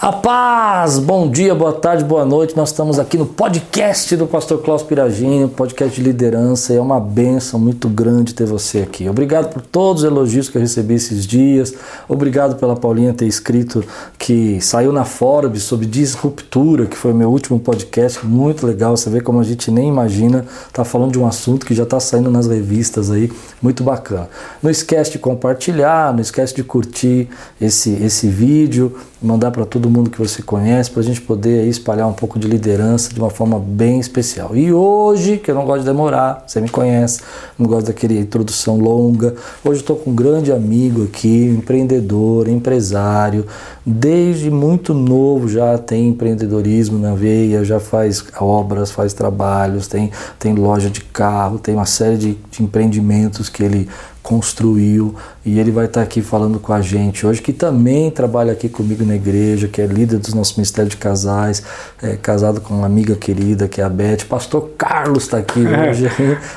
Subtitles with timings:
[0.00, 1.00] A paz!
[1.00, 2.56] Bom dia, boa tarde, boa noite.
[2.56, 6.72] Nós estamos aqui no podcast do Pastor Klaus Piragini, podcast de liderança.
[6.72, 9.08] É uma benção muito grande ter você aqui.
[9.08, 11.74] Obrigado por todos os elogios que eu recebi esses dias.
[12.08, 13.82] Obrigado pela Paulinha ter escrito
[14.16, 18.24] que saiu na Forbes sobre disruptura, que foi meu último podcast.
[18.24, 18.96] Muito legal.
[18.96, 20.46] Você vê como a gente nem imagina.
[20.72, 23.32] Tá falando de um assunto que já está saindo nas revistas aí.
[23.60, 24.30] Muito bacana.
[24.62, 27.28] Não esquece de compartilhar, não esquece de curtir
[27.60, 32.06] esse, esse vídeo, mandar para todo mundo que você conhece, para a gente poder espalhar
[32.08, 34.56] um pouco de liderança de uma forma bem especial.
[34.56, 37.20] E hoje, que eu não gosto de demorar, você me conhece,
[37.58, 39.34] não gosto daquele introdução longa,
[39.64, 43.46] hoje estou com um grande amigo aqui, empreendedor, empresário,
[43.84, 50.54] desde muito novo já tem empreendedorismo na veia, já faz obras, faz trabalhos, tem, tem
[50.54, 53.88] loja de carro, tem uma série de, de empreendimentos que ele
[54.28, 58.68] construiu e ele vai estar aqui falando com a gente hoje, que também trabalha aqui
[58.68, 61.62] comigo na igreja, que é líder dos nossos ministérios de casais,
[62.02, 64.26] é, casado com uma amiga querida que é a Beth.
[64.28, 66.10] Pastor Carlos está aqui hoje.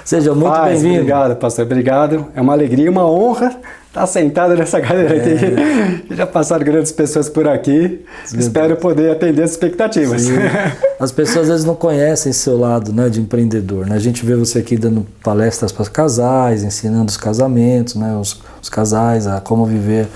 [0.04, 0.96] Seja muito bem-vindo.
[0.96, 1.64] Obrigado, pastor.
[1.64, 2.28] Obrigado.
[2.36, 3.58] É uma alegria, uma honra
[3.94, 5.20] Tá sentado nessa cadeira é.
[5.20, 6.16] aqui.
[6.16, 8.06] Já passaram grandes pessoas por aqui.
[8.34, 10.22] Espero poder atender as expectativas.
[10.22, 10.36] Sim.
[10.98, 13.88] As pessoas às vezes não conhecem seu lado né, de empreendedor.
[13.88, 13.96] Né?
[13.96, 18.70] A gente vê você aqui dando palestras para casais, ensinando os casamentos, né, os, os
[18.70, 20.08] casais a como viver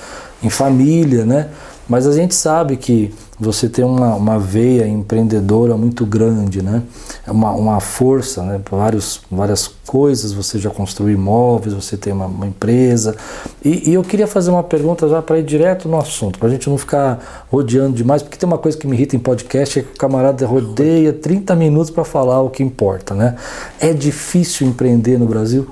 [0.44, 1.48] em família, né?
[1.90, 6.82] Mas a gente sabe que você tem uma, uma veia empreendedora muito grande, né?
[7.28, 8.62] É uma, uma força, né?
[8.70, 13.16] Vários, várias coisas, você já construiu imóveis, você tem uma, uma empresa.
[13.64, 16.52] E, e, eu queria fazer uma pergunta já para ir direto no assunto, para a
[16.52, 19.84] gente não ficar rodeando demais, porque tem uma coisa que me irrita em podcast, é
[19.84, 23.36] que o camarada rodeia 30 minutos para falar o que importa, né?
[23.80, 25.68] É difícil empreender no Brasil?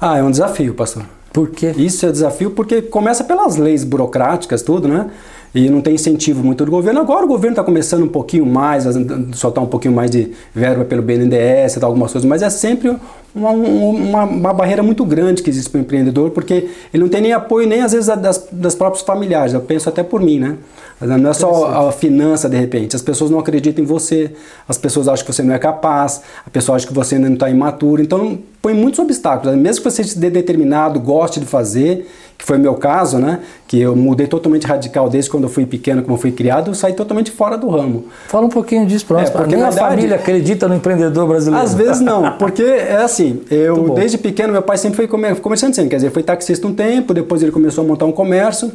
[0.00, 1.04] Ah, é um desafio, pastor.
[1.32, 1.72] Por quê?
[1.76, 5.10] Isso é desafio porque começa pelas leis burocráticas, tudo, né?
[5.56, 7.00] E não tem incentivo muito do governo.
[7.00, 8.92] Agora o governo está começando um pouquinho mais, a
[9.32, 12.94] soltar um pouquinho mais de verba pelo BNDES, algumas coisas, mas é sempre
[13.34, 17.22] uma, uma, uma, barreira muito grande que existe para o empreendedor, porque ele não tem
[17.22, 19.54] nem apoio nem às vezes das, das próprios familiares.
[19.54, 20.56] Eu penso até por mim, né?
[21.00, 22.96] Não é só a finança de repente.
[22.96, 24.32] As pessoas não acreditam em você,
[24.66, 27.34] as pessoas acham que você não é capaz, a pessoa acha que você ainda não
[27.34, 28.00] está imaturo.
[28.00, 29.54] Então põe muitos obstáculos.
[29.56, 32.08] Mesmo que você esteja determinado, goste de fazer,
[32.38, 33.40] que foi o meu caso, né?
[33.66, 36.74] Que eu mudei totalmente radical desde quando eu fui pequeno, como eu fui criado, eu
[36.74, 38.06] saí totalmente fora do ramo.
[38.28, 39.28] Fala um pouquinho disso para nós.
[39.28, 41.64] É, porque a verdade, família acredita no empreendedor brasileiro.
[41.64, 45.96] Às vezes não, porque é assim, eu desde pequeno, meu pai sempre foi comerciante, quer
[45.96, 48.70] dizer, foi taxista um tempo, depois ele começou a montar um comércio,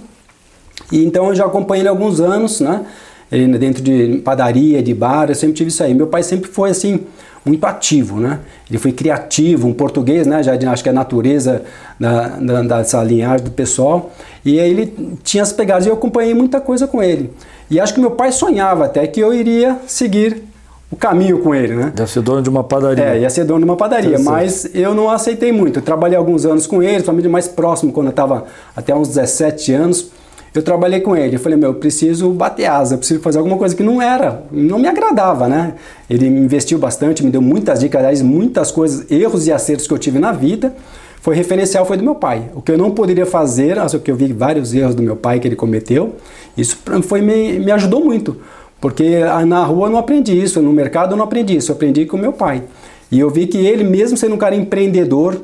[0.91, 2.85] e então eu já acompanhei ele há alguns anos, né?
[3.31, 5.93] Ele, dentro de padaria, de bar, eu sempre tive isso aí.
[5.93, 6.99] Meu pai sempre foi assim,
[7.45, 8.39] muito ativo, né?
[8.69, 10.43] Ele foi criativo, um português, né?
[10.43, 11.63] Já acho que é a natureza
[11.99, 14.11] da, da, dessa linhagem do pessoal.
[14.43, 17.31] E aí ele tinha as pegadas e eu acompanhei muita coisa com ele.
[17.69, 20.43] E acho que meu pai sonhava até que eu iria seguir
[20.91, 21.93] o caminho com ele, né?
[21.97, 23.03] Ia ser dono de uma padaria.
[23.05, 25.79] É, ia ser dono de uma padaria, mas eu não aceitei muito.
[25.79, 29.71] Eu trabalhei alguns anos com ele, somente mais próximo, quando eu estava até uns 17
[29.73, 30.11] anos
[30.53, 31.35] eu trabalhei com ele.
[31.35, 34.43] Eu falei, meu, eu preciso bater asa, eu preciso fazer alguma coisa que não era,
[34.51, 35.75] não me agradava, né?
[36.09, 39.93] Ele me investiu bastante, me deu muitas dicas, aliás, muitas coisas, erros e acertos que
[39.93, 40.75] eu tive na vida.
[41.21, 42.49] Foi referencial, foi do meu pai.
[42.53, 45.47] O que eu não poderia fazer, que eu vi vários erros do meu pai que
[45.47, 46.15] ele cometeu,
[46.57, 48.37] isso foi, me, me ajudou muito.
[48.81, 52.05] Porque na rua eu não aprendi isso, no mercado eu não aprendi isso, eu aprendi
[52.05, 52.63] com meu pai.
[53.11, 55.39] E eu vi que ele, mesmo sendo um cara empreendedor,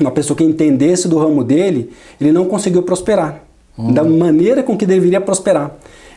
[0.00, 3.47] uma pessoa que entendesse do ramo dele, ele não conseguiu prosperar
[3.78, 3.92] hum.
[3.92, 5.70] da maneira com que deveria prosperar.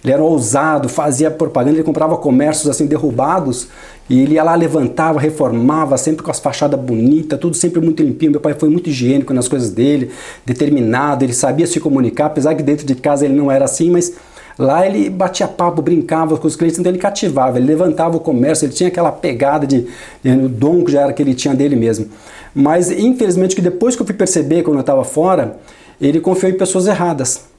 [0.03, 3.67] Ele era ousado, fazia propaganda, ele comprava comércios assim derrubados
[4.09, 8.31] e ele ia lá, levantava, reformava, sempre com as fachadas bonitas, tudo sempre muito limpinho.
[8.31, 10.09] Meu pai foi muito higiênico nas coisas dele,
[10.43, 14.11] determinado, ele sabia se comunicar, apesar que dentro de casa ele não era assim, mas
[14.57, 18.65] lá ele batia papo, brincava com os clientes, então ele cativava, ele levantava o comércio,
[18.65, 19.85] ele tinha aquela pegada de,
[20.23, 22.07] de dom que já era que ele tinha dele mesmo.
[22.55, 25.57] Mas infelizmente que depois que eu fui perceber quando eu estava fora,
[26.01, 27.50] ele confiou em pessoas erradas.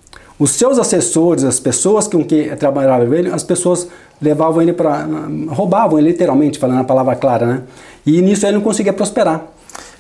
[0.43, 3.87] Os seus assessores, as pessoas com que trabalhavam com ele, as pessoas
[4.21, 5.07] levavam ele para.
[5.47, 7.63] roubavam ele literalmente, falando a palavra clara, né?
[8.05, 9.47] E nisso ele não conseguia prosperar.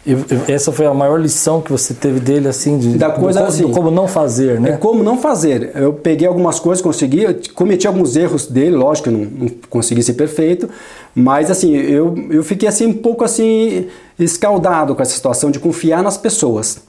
[0.04, 0.16] E
[0.48, 3.70] essa foi a maior lição que você teve dele, assim, de da coisa do, assim,
[3.70, 4.70] como não fazer, né?
[4.70, 5.70] É como não fazer.
[5.76, 7.24] Eu peguei algumas coisas, consegui,
[7.54, 10.68] cometi alguns erros dele, lógico que eu não, não consegui ser perfeito,
[11.14, 13.86] mas assim, eu, eu fiquei assim um pouco assim
[14.18, 16.80] escaldado com essa situação de confiar nas pessoas.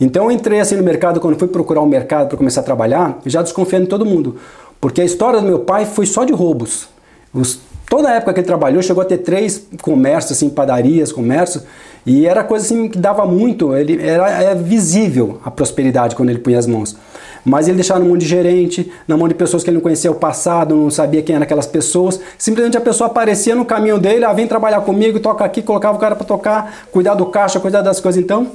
[0.00, 3.18] Então eu entrei assim no mercado, quando fui procurar um mercado para começar a trabalhar,
[3.26, 4.36] já desconfiando de todo mundo.
[4.80, 6.88] Porque a história do meu pai foi só de roubos.
[7.34, 11.62] Os, toda a época que ele trabalhou, chegou a ter três comércios, assim, padarias, comércio,
[12.06, 16.38] e era coisa assim que dava muito, ele era, era visível a prosperidade quando ele
[16.38, 16.96] punha as mãos.
[17.44, 20.10] mas ele deixava na mão de gerente, na mão de pessoas que ele não conhecia
[20.10, 22.20] o passado, não sabia quem eram aquelas pessoas.
[22.38, 26.00] Simplesmente a pessoa aparecia no caminho dele, ah, vem trabalhar comigo, toca aqui, colocava o
[26.00, 28.22] cara para tocar, cuidar do caixa, cuidar das coisas.
[28.22, 28.52] Então,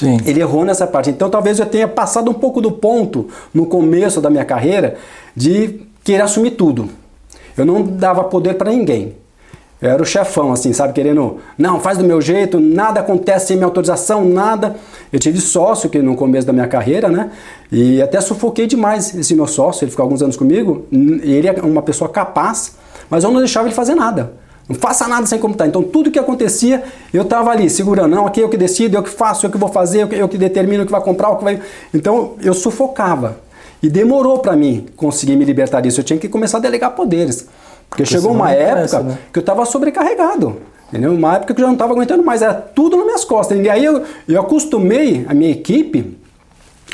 [0.00, 0.16] Sim.
[0.24, 1.10] ele errou nessa parte.
[1.10, 4.96] Então, talvez eu tenha passado um pouco do ponto no começo da minha carreira
[5.36, 6.88] de querer assumir tudo.
[7.54, 9.14] Eu não dava poder para ninguém.
[9.80, 10.94] Eu era o chefão, assim, sabe?
[10.94, 14.76] Querendo, não, faz do meu jeito, nada acontece sem minha autorização, nada.
[15.12, 17.30] Eu tive sócio que no começo da minha carreira, né?
[17.70, 20.86] E até sufoquei demais esse meu sócio, ele ficou alguns anos comigo.
[20.90, 22.76] Ele é uma pessoa capaz,
[23.10, 24.32] mas eu não deixava ele fazer nada.
[24.70, 25.66] Não faça nada sem computar.
[25.66, 28.14] Então tudo que acontecia, eu estava ali segurando.
[28.14, 30.28] Não, aqui eu que decido, eu que faço, eu que vou fazer, eu que, eu
[30.28, 31.60] que determino o que vai comprar, o que vai.
[31.92, 33.40] Então eu sufocava.
[33.82, 35.98] E demorou para mim conseguir me libertar disso.
[35.98, 37.48] Eu tinha que começar a delegar poderes.
[37.88, 39.18] Porque, chegou uma época né?
[39.32, 40.58] que eu estava sobrecarregado.
[40.88, 41.12] Entendeu?
[41.14, 43.58] Uma época que eu já não estava aguentando mais, era tudo nas minhas costas.
[43.58, 46.16] E aí eu, eu acostumei a minha equipe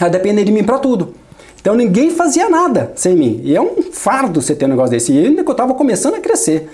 [0.01, 1.15] a depender de mim para tudo.
[1.61, 3.43] Então ninguém fazia nada sem mim.
[3.45, 5.13] E é um fardo você ter um negócio desse.
[5.13, 6.71] E ainda que eu estava começando a crescer.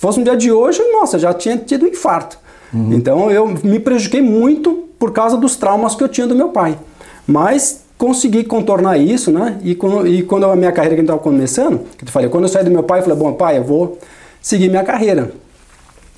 [0.00, 2.38] Se fosse um dia de hoje, nossa, já tinha tido um infarto.
[2.72, 2.94] Uhum.
[2.94, 6.78] Então eu me prejudiquei muito por causa dos traumas que eu tinha do meu pai.
[7.26, 9.58] Mas consegui contornar isso, né?
[9.62, 9.72] E,
[10.06, 12.70] e quando a minha carreira que estava começando, que eu falei, quando eu saí do
[12.70, 13.98] meu pai, eu falei, bom, pai, eu vou
[14.40, 15.32] seguir minha carreira.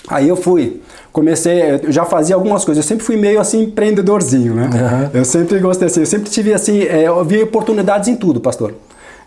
[0.06, 0.80] Aí eu fui,
[1.12, 4.70] comecei, eu já fazia algumas coisas, eu sempre fui meio assim empreendedorzinho, né?
[4.72, 5.10] Uhum.
[5.12, 8.74] Eu sempre gostei assim, eu sempre tive assim, é, eu vi oportunidades em tudo, pastor.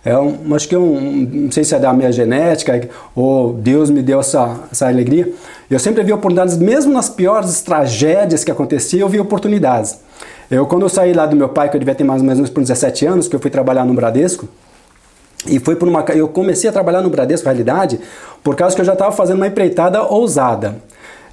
[0.06, 3.90] É um, acho que é um, não sei se é da minha genética ou Deus
[3.90, 5.34] me deu essa, essa alegria.
[5.70, 10.00] Eu sempre vi oportunidades, mesmo nas piores tragédias que aconteciam, eu vi oportunidades.
[10.50, 12.52] Eu, quando eu saí lá do meu pai, que eu devia ter mais ou menos
[12.52, 14.48] por 17 anos, que eu fui trabalhar no Bradesco,
[15.48, 16.06] e foi por uma.
[16.14, 18.00] Eu comecei a trabalhar no Bradesco, na realidade,
[18.44, 20.76] por causa que eu já estava fazendo uma empreitada ousada.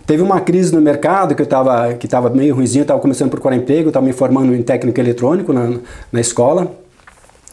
[0.07, 3.31] Teve uma crise no mercado que eu estava que tava meio ruimzinho, estava começando a
[3.31, 5.75] procurar emprego, estava me formando em técnico eletrônico na,
[6.11, 6.81] na escola.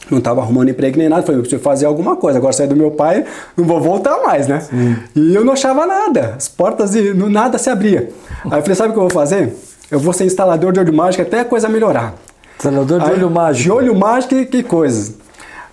[0.08, 1.22] Não estava arrumando emprego nem nada.
[1.22, 2.38] Falei, eu preciso fazer alguma coisa.
[2.38, 3.24] Agora sair do meu pai,
[3.56, 4.60] não vou voltar mais, né?
[4.60, 4.96] Sim.
[5.14, 6.34] E eu não achava nada.
[6.36, 8.08] As portas, de, nada se abria.
[8.50, 9.54] Aí eu falei, sabe o que eu vou fazer?
[9.90, 12.14] eu vou ser instalador de olho mágico até a coisa melhorar.
[12.56, 13.62] Instalador de Aí, olho mágico.
[13.64, 15.14] De olho mágico e que coisas.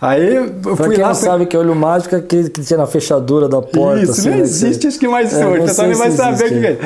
[0.02, 1.10] Aí eu pra fui quem lá.
[1.10, 1.28] não foi...
[1.28, 4.02] sabe que é olho mágico é que, que tinha na fechadura da porta.
[4.02, 4.44] Isso, assim, não né?
[4.44, 5.62] existe, acho que mais é, hoje.
[5.66, 6.80] Pessoal nem vai saber o que é.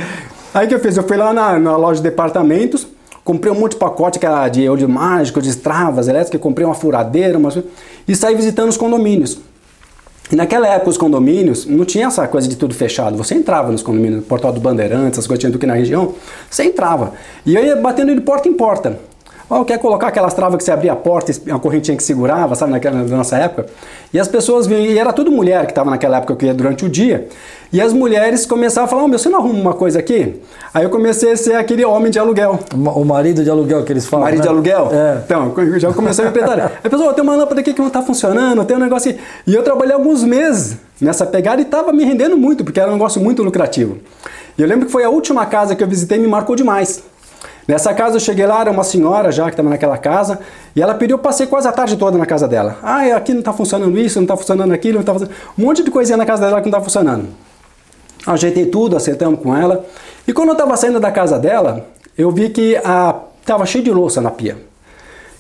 [0.53, 0.97] Aí que eu fiz?
[0.97, 2.87] Eu fui lá na, na loja de departamentos,
[3.23, 6.75] comprei um monte de pacote que era de olho mágico, de travas elétricas, comprei uma
[6.75, 7.49] furadeira, uma...
[8.07, 9.39] e saí visitando os condomínios.
[10.31, 13.17] E naquela época os condomínios não tinha essa coisa de tudo fechado.
[13.17, 16.13] Você entrava nos condomínios, Portal do Bandeirantes, as coisas tinham que na região,
[16.49, 17.13] você entrava.
[17.45, 18.97] E eu ia batendo de porta em porta.
[19.49, 22.55] Oh, quer colocar aquelas travas que você abria a porta e a correntinha que segurava,
[22.55, 23.65] sabe, naquela na nossa época?
[24.13, 26.85] E as pessoas vinham, e era tudo mulher que estava naquela época que ia durante
[26.85, 27.27] o dia.
[27.73, 30.41] E as mulheres começavam a falar: oh, meu, você não arruma uma coisa aqui?
[30.73, 32.59] Aí eu comecei a ser aquele homem de aluguel.
[32.73, 34.25] O marido de aluguel que eles falam.
[34.25, 34.43] Marido né?
[34.43, 34.89] de aluguel?
[34.91, 35.21] É.
[35.25, 36.63] Então, já comecei a me empreender.
[36.83, 39.21] Aí pessoal, oh, tem uma lâmpada aqui que não está funcionando, tem um negócio aqui.
[39.47, 42.93] E eu trabalhei alguns meses nessa pegada e estava me rendendo muito, porque era um
[42.93, 43.97] negócio muito lucrativo.
[44.57, 47.01] E eu lembro que foi a última casa que eu visitei e me marcou demais.
[47.67, 50.39] Nessa casa eu cheguei lá, era uma senhora já que estava naquela casa,
[50.75, 52.77] e ela pediu, eu passei quase a tarde toda na casa dela.
[52.83, 55.37] Ah, aqui não está funcionando isso, não está funcionando aquilo, não está funcionando...
[55.57, 57.27] Um monte de coisinha na casa dela que não está funcionando.
[58.25, 59.85] Ajeitei tudo, acertamos com ela.
[60.27, 61.87] E quando eu estava saindo da casa dela,
[62.17, 64.57] eu vi que estava cheio de louça na pia.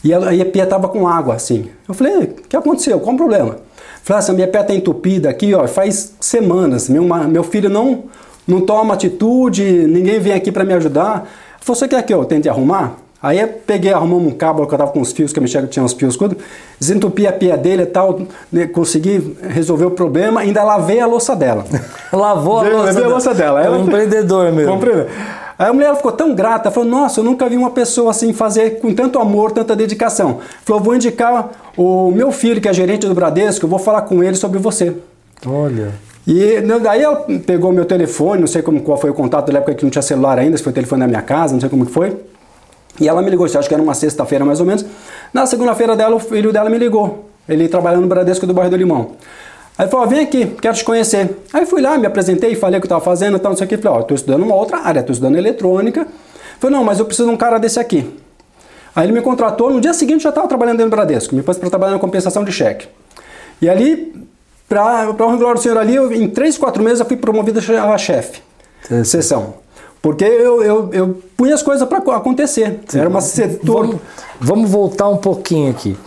[0.03, 1.69] E a, a pia estava com água, assim.
[1.87, 2.99] Eu falei, o que aconteceu?
[2.99, 3.57] Qual o problema?
[4.03, 6.89] Falei, assim, minha pia está entupida aqui, ó, faz semanas.
[6.89, 8.05] Meu, meu filho não,
[8.47, 11.29] não toma atitude, ninguém vem aqui para me ajudar.
[11.63, 12.95] Você quer que eu tente arrumar?
[13.21, 15.67] Aí eu peguei, arrumamos um cabo que eu tava com os fios, que mexia que
[15.67, 16.35] tinha uns fios, tudo,
[16.79, 21.35] desentupi a pia dele e tal, né, consegui resolver o problema, ainda lavei a louça
[21.35, 21.63] dela.
[22.11, 23.63] Lavou a louça, lavei a louça dela.
[23.63, 24.73] É um empreendedor mesmo.
[24.73, 25.07] Compreendeu?
[25.57, 28.79] Aí a mulher ficou tão grata, falou: Nossa, eu nunca vi uma pessoa assim fazer
[28.79, 30.39] com tanto amor, tanta dedicação.
[30.65, 34.23] Falou: Vou indicar o meu filho, que é gerente do Bradesco, eu vou falar com
[34.23, 34.95] ele sobre você.
[35.45, 35.93] Olha.
[36.25, 39.75] E daí ela pegou meu telefone, não sei como, qual foi o contato da época
[39.75, 41.85] que não tinha celular ainda, se foi o telefone da minha casa, não sei como
[41.85, 42.15] que foi.
[42.99, 44.85] E ela me ligou, acho que era uma sexta-feira mais ou menos.
[45.33, 47.29] Na segunda-feira dela, o filho dela me ligou.
[47.47, 49.11] Ele trabalhando no Bradesco do bairro do Limão.
[49.77, 51.37] Aí falou, vem aqui, quero te conhecer.
[51.53, 53.69] Aí fui lá, me apresentei, falei o que eu estava fazendo, tal, não sei o
[53.69, 53.77] que.
[53.77, 56.05] Falei, ó, estou estudando uma outra área, estou estudando eletrônica.
[56.59, 58.07] Falei, não, mas eu preciso de um cara desse aqui.
[58.95, 61.57] Aí ele me contratou, no dia seguinte já estava trabalhando dentro do Bradesco, me pôs
[61.57, 62.87] para trabalhar na compensação de cheque.
[63.61, 64.13] E ali
[64.67, 67.97] para o glória do Senhor ali, eu, em três, quatro meses eu fui promovido a
[67.97, 68.41] chefe,
[69.03, 69.55] sessão.
[70.01, 72.81] Porque eu, eu, eu punha as coisas para acontecer.
[72.87, 72.99] Sim.
[72.99, 73.87] Era uma setor.
[73.87, 74.01] Vamos,
[74.39, 75.97] vamos, voltar um pouquinho aqui.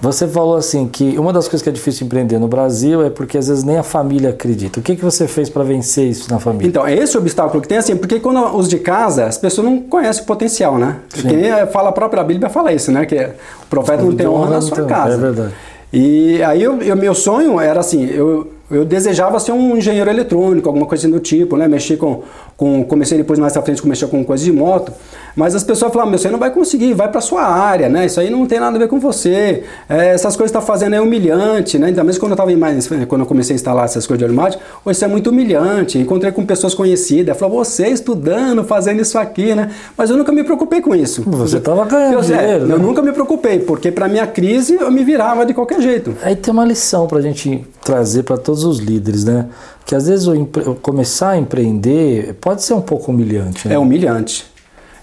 [0.00, 3.36] Você falou assim que uma das coisas que é difícil empreender no Brasil é porque
[3.36, 4.80] às vezes nem a família acredita.
[4.80, 6.68] O que, que você fez para vencer isso na família?
[6.68, 9.80] Então, é esse obstáculo que tem assim, porque quando os de casa, as pessoas não
[9.80, 10.96] conhecem o potencial, né?
[11.10, 13.04] Porque fala a própria Bíblia fala isso, né?
[13.04, 15.14] Que o profeta não tem honra na sua casa.
[15.14, 15.52] É verdade.
[15.92, 20.86] E aí o meu sonho era assim, eu eu desejava ser um engenheiro eletrônico, alguma
[20.86, 21.66] coisa do tipo, né?
[21.66, 22.22] Mexer com,
[22.56, 24.92] com comecei depois mais à frente comecei com coisas de moto,
[25.36, 28.06] mas as pessoas falavam, meu, você não vai conseguir, vai para sua área, né?
[28.06, 29.64] Isso aí não tem nada a ver com você.
[29.88, 31.88] É, essas coisas que está fazendo é humilhante, né?
[31.88, 34.62] Ainda mais quando eu tava mais, quando eu comecei a instalar essas coisas de automático,
[34.90, 35.98] isso é muito humilhante.
[35.98, 39.70] Encontrei com pessoas conhecidas, falou, você estudando, fazendo isso aqui, né?
[39.96, 41.22] Mas eu nunca me preocupei com isso.
[41.26, 42.64] Você estava ganhando eu, dinheiro.
[42.64, 42.74] É, né?
[42.74, 46.14] Eu nunca me preocupei, porque para minha crise eu me virava de qualquer jeito.
[46.22, 49.46] Aí tem uma lição para a gente trazer para todos os líderes, né?
[49.84, 50.34] Que às vezes o
[50.82, 53.66] começar a empreender pode ser um pouco humilhante.
[53.66, 53.74] Né?
[53.74, 54.46] É humilhante.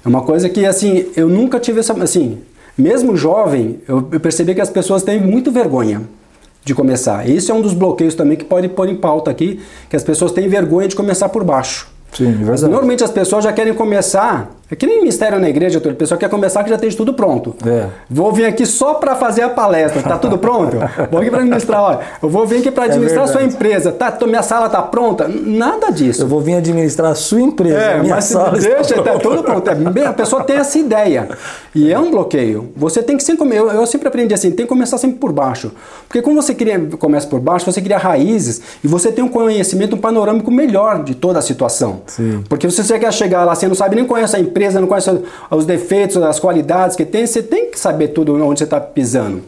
[0.05, 2.37] É uma coisa que assim eu nunca tive essa assim,
[2.77, 6.03] mesmo jovem, eu, percebi que as pessoas têm muito vergonha
[6.63, 7.27] de começar.
[7.27, 9.59] Esse é um dos bloqueios também que pode pôr em pauta aqui,
[9.89, 11.87] que as pessoas têm vergonha de começar por baixo.
[12.13, 12.63] Sim, é verdade.
[12.63, 16.29] Normalmente as pessoas já querem começar é que nem mistério na igreja, o pessoal quer
[16.29, 17.55] começar que já tem tudo pronto.
[17.65, 17.87] É.
[18.09, 20.77] Vou vir aqui só para fazer a palestra, tá tudo pronto?
[21.11, 23.43] vou aqui para administrar, olha, eu vou vir aqui para é administrar é a sua
[23.43, 25.27] empresa, tá, minha sala tá pronta?
[25.27, 26.23] Nada disso.
[26.23, 29.69] Eu vou vir administrar a sua empresa, é, minha mas sala deixa, tá tudo pronto.
[29.69, 31.29] É, a pessoa tem essa ideia
[31.73, 32.71] e é um bloqueio.
[32.75, 35.71] Você tem que sempre, eu, eu sempre aprendi assim, tem que começar sempre por baixo.
[36.07, 39.95] Porque quando você cria, começa por baixo, você cria raízes e você tem um conhecimento,
[39.95, 42.01] um panorâmico melhor de toda a situação.
[42.07, 42.43] Sim.
[42.49, 45.11] Porque se você quer chegar lá, você não sabe nem conhece a empresa, não conhece
[45.51, 49.41] os defeitos, as qualidades que tem, você tem que saber tudo onde você está pisando.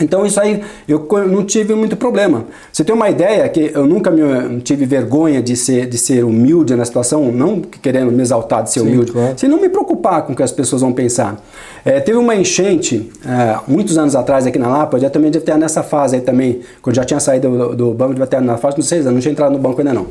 [0.00, 2.44] Então isso aí eu não tive muito problema.
[2.72, 6.74] Você tem uma ideia que eu nunca me, tive vergonha de ser, de ser humilde
[6.74, 9.38] na situação, não querendo me exaltar de ser Sim, humilde, claro.
[9.38, 11.36] se não me preocupar com o que as pessoas vão pensar.
[11.84, 15.44] É, teve uma enchente é, muitos anos atrás aqui na Lapa, eu já também devia
[15.44, 18.56] ter nessa fase aí também, quando já tinha saído do, do banco, devia ter na
[18.56, 20.06] fase, não sei, não tinha entrado no banco ainda não.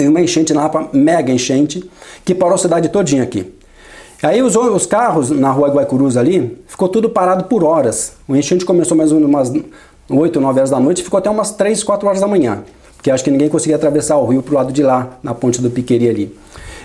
[0.00, 1.84] Teve uma enchente na Lapa, mega enchente,
[2.24, 3.52] que parou a cidade todinha aqui.
[4.22, 8.14] Aí os, os carros na rua Guaicurus ali, ficou tudo parado por horas.
[8.26, 9.52] O enchente começou mais ou menos umas
[10.08, 12.64] 8, 9 horas da noite e ficou até umas 3, 4 horas da manhã.
[12.96, 15.68] Porque acho que ninguém conseguia atravessar o rio pro lado de lá, na ponte do
[15.68, 16.38] Piqueri ali.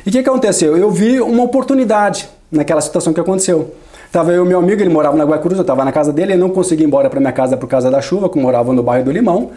[0.05, 0.75] E o que, aconteceu?
[0.75, 3.73] Eu vi uma oportunidade naquela situação que aconteceu.
[4.11, 6.41] Tava eu e meu amigo, ele morava na Guaicurus, eu estava na casa dele, ele
[6.41, 9.05] não conseguia ir embora para minha casa por causa da chuva, que morava no bairro
[9.05, 9.51] do Limão.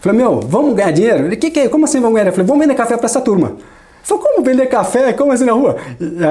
[0.00, 1.26] Falei, meu, vamos ganhar dinheiro?
[1.26, 1.68] Ele, que que é?
[1.68, 2.28] Como assim vamos ganhar?
[2.28, 3.52] Eu falei, vamos vender café para essa turma.
[4.02, 5.12] Falei, como vender café?
[5.12, 5.76] Como assim na rua?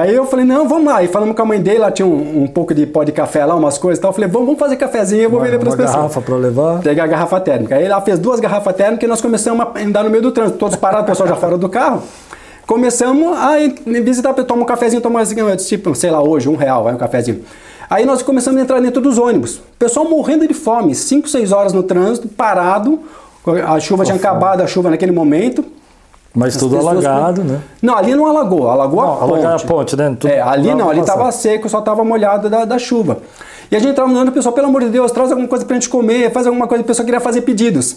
[0.02, 1.02] Aí eu falei, não, vamos lá.
[1.04, 3.44] E falamos com a mãe dele, lá tinha um, um pouco de pó de café
[3.44, 4.10] lá, umas coisas e tal.
[4.10, 5.94] Eu falei, vamos, vamos fazer cafezinho, eu vou vender para as pessoas.
[5.94, 6.80] garrafa para levar?
[6.80, 7.76] Pegar a garrafa térmica.
[7.76, 10.58] Aí ela fez duas garrafas térmicas e nós começamos a andar no meio do trânsito,
[10.58, 12.02] todos parados, o pessoal já fora do carro.
[12.66, 13.56] Começamos a
[14.02, 17.44] visitar, tomar um cafezinho, tomar assim, tipo, sei lá, hoje, um real, vai um cafezinho.
[17.88, 19.56] Aí nós começamos a entrar dentro dos ônibus.
[19.56, 23.00] O pessoal morrendo de fome, 5, 6 horas no trânsito, parado.
[23.66, 25.64] A chuva tinha acabado, a chuva naquele momento.
[26.34, 27.60] Mas As tudo alagado, né?
[27.82, 29.46] Não, ali não alagou, alagou não, a ponte.
[29.46, 30.16] a ponte, né?
[30.18, 33.18] Tudo é, ali não, ali estava seco, só estava molhado da, da chuva.
[33.70, 35.76] E a gente estava mandando o pessoal, pelo amor de Deus, traz alguma coisa para
[35.76, 37.96] a gente comer, faz alguma coisa, o pessoal queria fazer pedidos.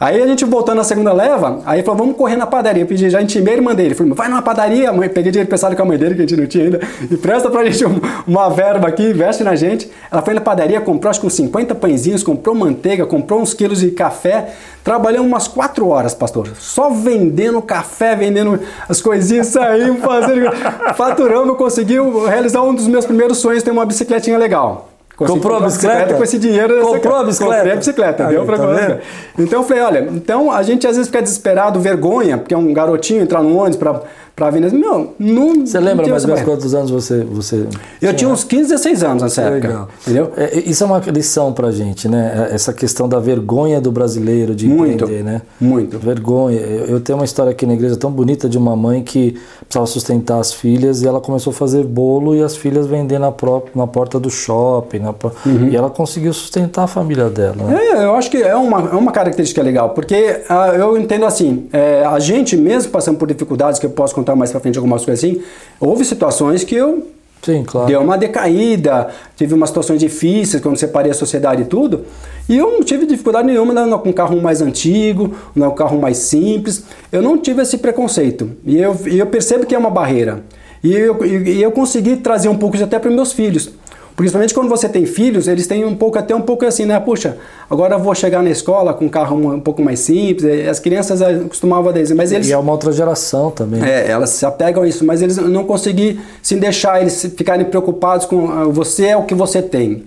[0.00, 2.84] Aí a gente voltando na segunda leva, aí falou, vamos correr na padaria.
[2.84, 3.86] Eu pedi, já intimei e mandei.
[3.86, 5.08] Ele falou, vai numa padaria, mãe.
[5.08, 7.50] Peguei dinheiro pensado com a mãe dele, que a gente não tinha ainda, e presta
[7.50, 7.84] pra gente
[8.24, 9.90] uma verba aqui, investe na gente.
[10.08, 13.80] Ela foi na padaria, comprou acho que uns 50 pãezinhos, comprou manteiga, comprou uns quilos
[13.80, 14.50] de café.
[14.84, 16.48] Trabalhamos umas 4 horas, pastor.
[16.58, 21.56] Só vendendo café, vendendo as coisinhas, saímos fazendo.
[21.56, 24.88] Conseguiu realizar um dos meus primeiros sonhos, ter uma bicicletinha legal.
[25.26, 25.96] Comprou a bicicleta?
[25.96, 26.14] bicicleta?
[26.14, 26.80] Com esse dinheiro.
[26.80, 27.54] Comprou a bicicleta?
[27.56, 28.98] Comprei a bicicleta, deu pra tá
[29.36, 32.72] Então eu falei, olha, então a gente às vezes fica desesperado, vergonha, porque é um
[32.72, 34.02] garotinho entrar no ônibus para
[34.38, 34.76] para Veneza.
[34.76, 35.66] Meu, não.
[35.66, 37.24] Você lembra mais ou menos quantos anos você.
[37.24, 37.66] você
[38.00, 39.68] eu tinha uns 15, 16 anos nessa época.
[39.68, 39.88] Legal.
[40.02, 40.32] Entendeu?
[40.36, 42.48] É, isso é uma lição pra gente, né?
[42.50, 45.42] É, essa questão da vergonha do brasileiro de muito, empreender, né?
[45.60, 45.98] Muito.
[45.98, 46.56] Vergonha.
[46.60, 50.38] Eu tenho uma história aqui na igreja tão bonita de uma mãe que precisava sustentar
[50.38, 53.86] as filhas e ela começou a fazer bolo e as filhas vender na, própria, na
[53.86, 55.00] porta do shopping.
[55.44, 55.68] Uhum.
[55.68, 57.56] E ela conseguiu sustentar a família dela.
[57.56, 57.76] Né?
[57.76, 61.66] É, eu acho que é uma, é uma característica legal, porque uh, eu entendo assim,
[61.72, 64.76] é, a gente mesmo passando por dificuldades que eu posso contar contar mais pra frente
[64.76, 65.42] algumas coisas assim,
[65.80, 67.06] houve situações que eu
[67.40, 67.86] Sim, claro.
[67.86, 72.04] Deu uma decaída, tive umas situações difíceis quando separei a sociedade e tudo.
[72.48, 76.00] E eu não tive dificuldade nenhuma né, com um carro mais antigo, com um carro
[76.00, 76.82] mais simples.
[77.12, 78.50] Eu não tive esse preconceito.
[78.66, 80.42] E eu, eu percebo que é uma barreira.
[80.82, 83.70] E eu, e eu consegui trazer um pouco isso até para meus filhos.
[84.18, 86.98] Principalmente quando você tem filhos, eles têm um pouco, até um pouco assim, né?
[86.98, 87.36] Puxa,
[87.70, 90.44] agora eu vou chegar na escola com um carro um, pouco mais simples.
[90.68, 92.48] As crianças eh, costumavam dizer, mas eles.
[92.48, 93.80] E é uma outra geração também.
[93.80, 98.26] É, elas se apegam a isso, mas eles não conseguiram se deixar, eles ficarem preocupados
[98.26, 100.02] com ah, você é o que você tem.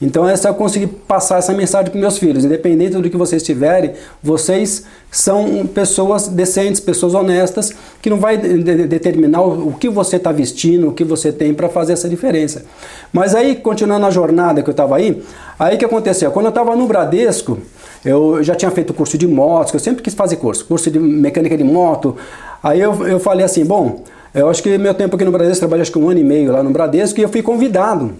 [0.00, 3.92] Então essa eu consegui passar essa mensagem para meus filhos, independente do que vocês tiverem,
[4.22, 7.72] vocês são pessoas decentes, pessoas honestas,
[8.02, 11.32] que não vai de de determinar o, o, que você está vestindo, o que você
[11.32, 12.66] tem para fazer essa diferença.
[13.10, 15.22] Mas aí, continuando a jornada que eu estava aí,
[15.58, 16.30] aí que aconteceu?
[16.30, 17.58] Quando eu estava no Bradesco,
[18.04, 20.98] eu já tinha feito curso de motos, que eu sempre quis fazer curso, curso de
[20.98, 22.16] mecânica de moto.
[22.62, 25.82] Aí eu, eu falei assim, bom, eu acho que meu tempo aqui no Bradesco, trabalhei
[25.82, 28.12] acho que um ano e meio lá no Bradesco, e eu fui convidado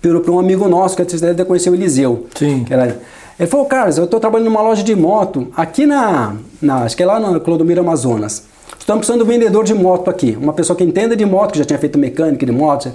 [0.00, 2.26] por um amigo nosso que você deve conhecer o Eliseu.
[2.34, 2.64] Sim.
[2.68, 2.98] Era,
[3.38, 7.02] ele falou, Carlos, eu estou trabalhando numa loja de moto aqui na, na acho que
[7.02, 8.44] é lá no Clodomiro Amazonas.
[8.78, 11.58] Estamos precisando de um vendedor de moto aqui, uma pessoa que entenda de moto, que
[11.58, 12.92] já tinha feito mecânica de moto.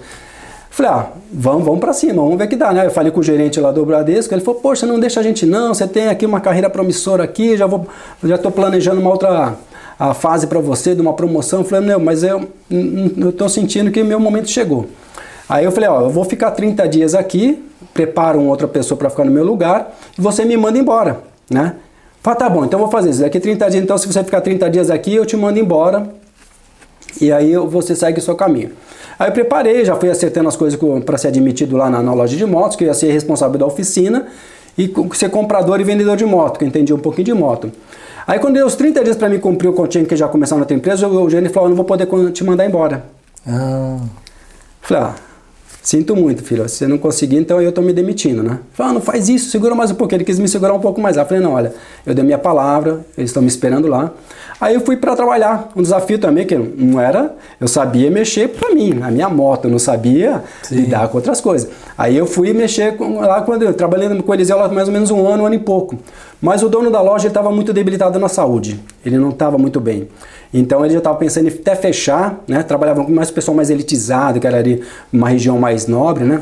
[0.70, 2.86] Falei, ah, vamos, vamos para cima, vamos ver que dá, né?
[2.86, 5.46] Eu falei com o gerente lá do Bradesco, ele falou, poxa, não deixa a gente
[5.46, 7.88] não, você tem aqui uma carreira promissora aqui, já vou,
[8.24, 9.56] já estou planejando uma outra
[9.98, 11.60] a fase para você de uma promoção.
[11.60, 12.50] Eu falei, não, mas eu
[13.30, 14.88] estou sentindo que meu momento chegou.
[15.48, 19.10] Aí eu falei, ó, eu vou ficar 30 dias aqui, preparo uma outra pessoa para
[19.10, 21.76] ficar no meu lugar e você me manda embora, né?
[22.22, 23.22] Fala, tá bom, então eu vou fazer isso.
[23.22, 26.10] Daqui 30 dias, então se você ficar 30 dias aqui, eu te mando embora
[27.22, 28.72] e aí você segue o seu caminho.
[29.20, 32.36] Aí eu preparei, já fui acertando as coisas para ser admitido lá na, na, loja
[32.36, 34.26] de motos, que eu ia ser responsável da oficina
[34.76, 37.72] e ser comprador e vendedor de moto, que eu entendi um pouquinho de moto.
[38.28, 40.62] Aí quando deu os 30 dias para mim cumprir o continho que já começar na
[40.62, 43.06] outra empresa, o Eugênio falou, eu não vou poder te mandar embora.
[43.48, 44.00] Ah.
[44.82, 45.16] Falei, ah,
[45.86, 46.68] Sinto muito, filho.
[46.68, 48.58] Se você não conseguir, então eu estou me demitindo, né?
[48.74, 50.16] Falei, ah, não faz isso, segura mais um pouco.
[50.16, 51.16] Ele quis me segurar um pouco mais.
[51.16, 54.12] Eu falei, não, olha, eu dei minha palavra, eles estão me esperando lá.
[54.60, 55.70] Aí eu fui para trabalhar.
[55.76, 59.72] Um desafio também que não era, eu sabia mexer para mim, na minha moto, eu
[59.72, 60.76] não sabia Sim.
[60.78, 61.70] lidar com outras coisas.
[61.98, 64.94] Aí eu fui mexer com, lá quando eu trabalhei com o Eliseu lá mais ou
[64.94, 65.98] menos um ano, um ano e pouco.
[66.42, 68.80] Mas o dono da loja estava muito debilitado na saúde.
[69.06, 70.10] Ele não estava muito bem.
[70.54, 72.64] Então ele já estava pensando em até fechar, né?
[72.64, 76.42] Trabalhava com mais pessoal mais elitizado, que era ali uma região mais nobre, né?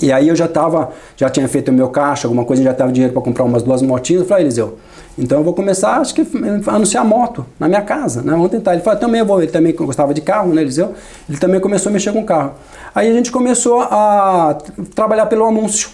[0.00, 2.90] E aí eu já estava, já tinha feito o meu caixa, alguma coisa, já estava
[2.92, 4.22] dinheiro para comprar umas duas motinhas.
[4.22, 4.78] Eu falei, Eliseu,
[5.18, 6.26] então eu vou começar, acho que
[6.66, 8.32] anunciar moto na minha casa, né?
[8.32, 8.72] Vamos tentar.
[8.72, 9.42] Ele falou, também eu vou.
[9.42, 10.94] Ele também gostava de carro, né, Eliseu?
[11.28, 12.52] Ele também começou a mexer com carro.
[12.94, 14.56] Aí a gente começou a
[14.94, 15.90] trabalhar pelo anúncio.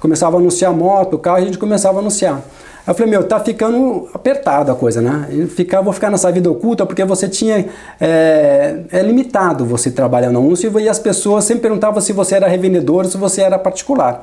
[0.00, 2.40] Começava a anunciar moto, carro, e a gente começava a anunciar.
[2.88, 5.28] Eu falei, meu, tá ficando apertado a coisa, né?
[5.54, 7.66] Ficar, vou ficar nessa vida oculta porque você tinha.
[8.00, 12.48] É, é limitado você trabalhar no anúncio e as pessoas sempre perguntavam se você era
[12.48, 14.22] revendedor ou se você era particular.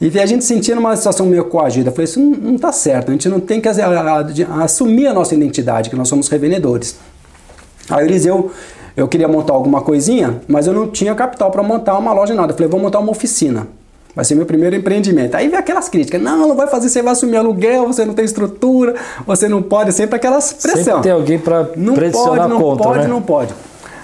[0.00, 1.90] E a gente sentia numa situação meio coagida.
[1.90, 5.90] Eu falei, isso não, tá certo, a gente não tem que assumir a nossa identidade,
[5.90, 6.96] que nós somos revendedores.
[7.90, 8.50] Aí o Eliseu,
[8.96, 12.52] eu queria montar alguma coisinha, mas eu não tinha capital para montar uma loja nada.
[12.52, 13.66] Eu falei, vou montar uma oficina.
[14.14, 15.34] Vai ser meu primeiro empreendimento.
[15.36, 16.20] Aí vem aquelas críticas.
[16.20, 18.94] Não, não vai fazer, você vai assumir aluguel, você não tem estrutura,
[19.26, 20.84] você não pode, sempre aquelas pressão.
[20.84, 23.06] Sempre tem alguém para pressionar pode, não conta, pode, né?
[23.06, 23.54] não pode.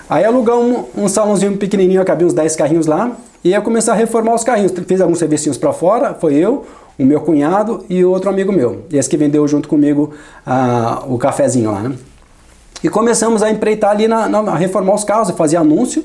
[0.09, 3.11] Aí alugamos um, um salãozinho pequenininho, cabia uns 10 carrinhos lá,
[3.42, 4.73] e ia começar a reformar os carrinhos.
[4.87, 6.64] Fiz alguns serviços para fora, foi eu,
[6.99, 8.85] o meu cunhado e outro amigo meu.
[8.92, 10.12] Esse que vendeu junto comigo
[10.47, 11.97] ah, o cafezinho lá, né?
[12.83, 16.05] E começamos a empreitar ali, na, na, a reformar os carros, fazer anúncio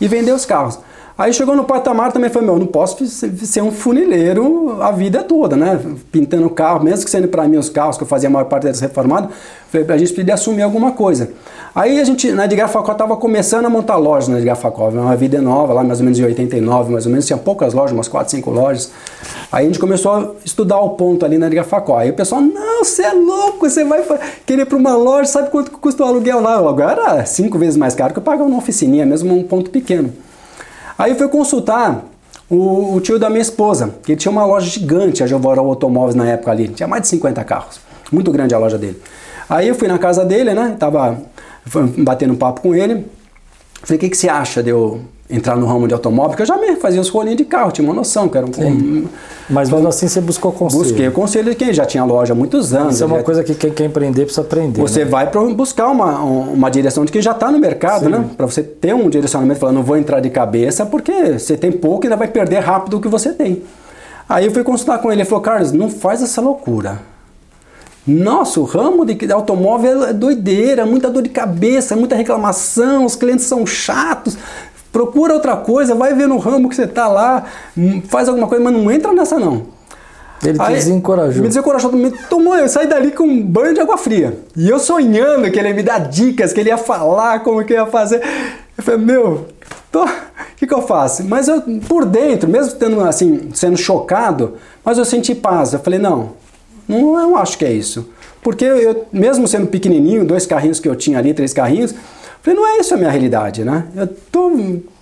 [0.00, 0.78] e vender os carros.
[1.16, 5.56] Aí chegou no patamar também foi meu, não posso ser um funileiro a vida toda,
[5.56, 5.78] né?
[6.10, 8.64] Pintando carro, mesmo que sendo para mim os carros que eu fazia a maior parte
[8.64, 9.30] deles reformados,
[9.70, 11.30] foi pra gente poder assumir alguma coisa.
[11.74, 15.16] Aí a gente, na Edgar Facó, estava começando a montar lojas na Edgar Facó, uma
[15.16, 18.08] vida nova, lá mais ou menos em 89, mais ou menos, tinha poucas lojas, umas
[18.08, 18.90] 4, 5 lojas.
[19.50, 21.98] Aí a gente começou a estudar o ponto ali na Edgar Facó.
[21.98, 24.02] Aí o pessoal, não, você é louco, você vai
[24.44, 26.56] querer para uma loja, sabe quanto custa o aluguel lá?
[26.56, 30.12] Aluguel era cinco vezes mais caro que eu pagava numa oficininha, mesmo um ponto pequeno.
[31.02, 32.04] Aí eu fui consultar
[32.48, 36.28] o, o, tio da minha esposa, que tinha uma loja gigante, a Jovora Automóveis na
[36.28, 37.80] época ali, tinha mais de 50 carros,
[38.12, 39.02] muito grande a loja dele.
[39.50, 41.20] Aí eu fui na casa dele, né, tava
[41.98, 43.04] batendo papo com ele,
[43.82, 45.00] falei, o que, que você acha de eu
[45.32, 47.84] entrar no ramo de automóvel, porque eu já me fazia os rolinhos de carro, tinha
[47.86, 48.52] uma noção que era um...
[48.52, 49.08] Sim.
[49.48, 50.82] Mas mesmo assim você buscou conselho.
[50.82, 52.94] Busquei o conselho de quem já tinha loja há muitos anos.
[52.94, 53.22] Isso é uma já...
[53.24, 54.80] coisa que quem quer empreender precisa aprender.
[54.80, 55.10] Você né?
[55.10, 58.10] vai para buscar uma, uma direção de quem já está no mercado, Sim.
[58.10, 58.24] né?
[58.36, 62.04] Para você ter um direcionamento, falando, não vou entrar de cabeça, porque você tem pouco
[62.04, 63.62] e ainda vai perder rápido o que você tem.
[64.28, 67.00] Aí eu fui consultar com ele, ele falou, Carlos, não faz essa loucura.
[68.06, 73.44] Nossa, o ramo de automóvel é doideira, muita dor de cabeça, muita reclamação, os clientes
[73.44, 74.36] são chatos.
[74.92, 77.44] Procura outra coisa, vai ver no ramo que você está lá,
[77.76, 79.66] hum, faz alguma coisa, mas não entra nessa não.
[80.44, 81.42] Ele te desencorajou.
[81.42, 84.38] Me desencorajou, me tomou, eu saí dali com um banho de água fria.
[84.56, 87.72] E eu sonhando que ele ia me dar dicas, que ele ia falar como que
[87.72, 88.20] ia fazer.
[88.76, 89.46] Eu falei, meu,
[89.94, 90.08] o
[90.56, 91.24] que, que eu faço?
[91.24, 95.72] Mas eu, por dentro, mesmo tendo assim, sendo chocado, mas eu senti paz.
[95.72, 96.30] Eu falei, não,
[96.88, 98.08] não, eu acho que é isso.
[98.42, 101.94] Porque eu, mesmo sendo pequenininho, dois carrinhos que eu tinha ali, três carrinhos,
[102.42, 103.86] Falei, não é isso a minha realidade, né?
[103.94, 104.50] Eu tô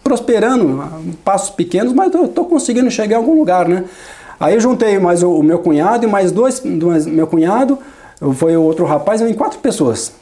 [0.04, 0.84] prosperando,
[1.24, 3.84] passos pequenos, mas estou conseguindo chegar em algum lugar, né?
[4.38, 7.78] Aí eu juntei mais o, meu cunhado e mais dois, dois, meu cunhado,
[8.34, 10.12] foi o outro rapaz, em quatro pessoas.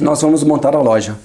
[0.00, 1.16] Nós fomos montar a loja.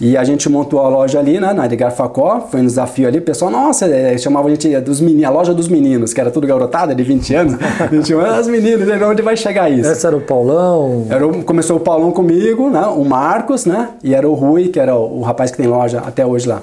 [0.00, 3.18] E a gente montou a loja ali, né, na Edgar Facó, foi um desafio ali,
[3.18, 6.32] o pessoal, nossa, é, chamava a gente dos meninos, a loja dos meninos, que era
[6.32, 9.88] tudo garotada de 20 anos, a gente chamava as meninas, né, onde vai chegar isso?
[9.88, 11.06] Esse era o Paulão?
[11.08, 14.80] Era o, começou o Paulão comigo, né, o Marcos, né, e era o Rui, que
[14.80, 16.62] era o, o rapaz que tem loja até hoje lá.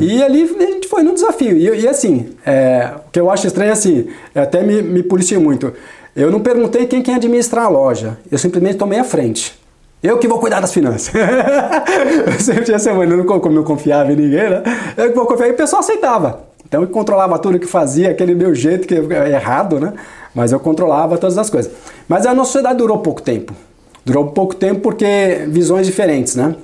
[0.00, 3.46] E ali a gente foi no desafio, e, e assim, é, o que eu acho
[3.46, 5.72] estranho, assim, até me, me policiei muito,
[6.16, 9.59] eu não perguntei quem quer administrar a loja, eu simplesmente tomei a frente.
[10.02, 11.12] Eu que vou cuidar das finanças.
[11.14, 14.62] eu sempre tinha essa mania, como não confiava em ninguém, né?
[14.96, 15.48] Eu que vou confiar.
[15.48, 16.40] E o pessoal aceitava.
[16.66, 19.92] Então eu controlava tudo que fazia, aquele meu jeito que é errado, né?
[20.34, 21.70] Mas eu controlava todas as coisas.
[22.08, 23.52] Mas a nossa sociedade durou pouco tempo.
[24.04, 26.54] Durou pouco tempo porque visões diferentes, né?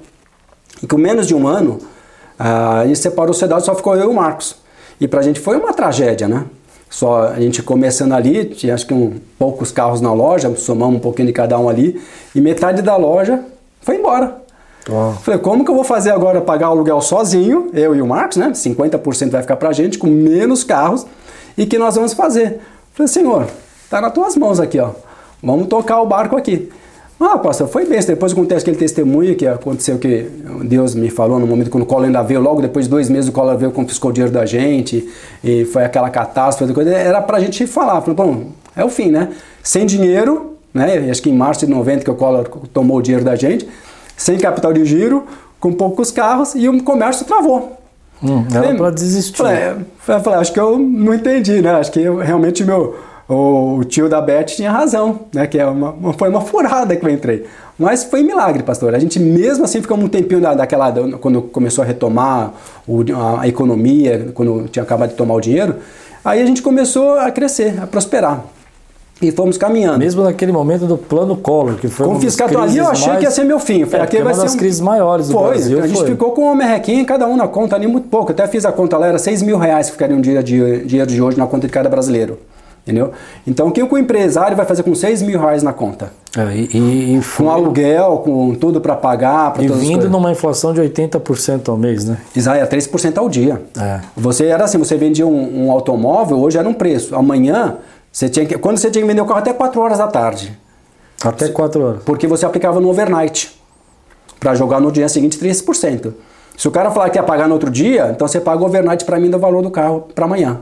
[0.82, 1.78] E com menos de um ano,
[2.38, 4.56] a gente separou a sociedade, só ficou eu e o Marcos.
[5.00, 6.44] E pra gente foi uma tragédia, né?
[6.96, 10.98] Só a gente começando ali, tinha acho que um, poucos carros na loja, somamos um
[10.98, 12.00] pouquinho de cada um ali,
[12.34, 13.44] e metade da loja
[13.82, 14.38] foi embora.
[14.88, 15.12] Oh.
[15.20, 18.38] Falei, como que eu vou fazer agora pagar o aluguel sozinho, eu e o Marcos,
[18.38, 18.48] né?
[18.48, 21.06] 50% vai ficar pra gente, com menos carros,
[21.58, 22.60] e que nós vamos fazer?
[22.94, 23.46] Falei, senhor,
[23.90, 24.92] tá nas tuas mãos aqui, ó.
[25.42, 26.70] Vamos tocar o barco aqui.
[27.18, 27.98] Ah, pastor, foi bem.
[28.00, 30.28] Depois acontece aquele testemunho que aconteceu que
[30.64, 33.30] Deus me falou no momento quando o Collor ainda veio, logo depois de dois meses
[33.30, 35.08] o Collor veio, confiscou o dinheiro da gente,
[35.42, 36.92] e foi aquela catástrofe, coisa.
[36.92, 38.00] era pra gente falar.
[38.02, 39.30] Falei, bom, é o fim, né?
[39.62, 41.08] Sem dinheiro, né?
[41.10, 43.66] Acho que em março de 90 que o Collor tomou o dinheiro da gente,
[44.14, 45.24] sem capital de giro,
[45.58, 47.78] com poucos carros, e o comércio travou.
[48.22, 49.36] Hum, era para desistir.
[49.36, 51.72] Falei, falei, acho que eu não entendi, né?
[51.72, 52.96] Acho que eu, realmente meu
[53.28, 55.46] o, tio da Beth tinha razão, né?
[55.46, 57.44] Que é uma, foi uma furada que eu entrei.
[57.78, 58.94] Mas foi milagre, pastor.
[58.94, 60.92] A gente mesmo assim ficou um tempinho da, daquela.
[61.18, 62.52] Quando começou a retomar
[62.86, 65.76] o, a, a, economia, quando tinha acabado de tomar o dinheiro,
[66.24, 68.44] aí a gente começou a crescer, a prosperar.
[69.20, 69.98] E fomos caminhando.
[69.98, 72.60] Mesmo naquele momento do plano Collor, que foi Confiscatório.
[72.60, 73.18] Ali eu achei mais...
[73.18, 73.86] que ia ser meu fim.
[73.86, 74.58] Foi, é, aquele vai uma das um...
[74.58, 75.48] crises maiores do foi.
[75.48, 75.82] Brasil.
[75.82, 76.10] A gente foi.
[76.10, 78.30] ficou com uma merrequinha, cada um na conta ali muito pouco.
[78.30, 81.10] Até fiz a conta lá, era 6 mil reais que ficariam um dia de dinheiro
[81.10, 82.38] de hoje na conta de cada brasileiro.
[82.86, 83.10] Entendeu?
[83.44, 86.12] Então, o que o empresário vai fazer com 6 mil reais na conta?
[86.38, 90.80] É, e, e, com aluguel, com tudo para pagar, para E vindo numa inflação de
[90.80, 92.16] 80% ao mês, né?
[92.36, 93.60] Exato, é 3% ao dia.
[93.76, 94.00] É.
[94.16, 97.16] Você era assim, você vendia um, um, automóvel, hoje era um preço.
[97.16, 97.78] Amanhã,
[98.12, 100.56] você tinha que, quando você tinha que vender o carro até 4 horas da tarde.
[101.24, 102.02] Até 4 horas.
[102.04, 103.60] Porque você aplicava no overnight.
[104.38, 106.12] Para jogar no dia seguinte 3%.
[106.56, 109.04] Se o cara falar que ia pagar no outro dia, então você paga o overnight
[109.04, 110.60] para mim do valor do carro para amanhã.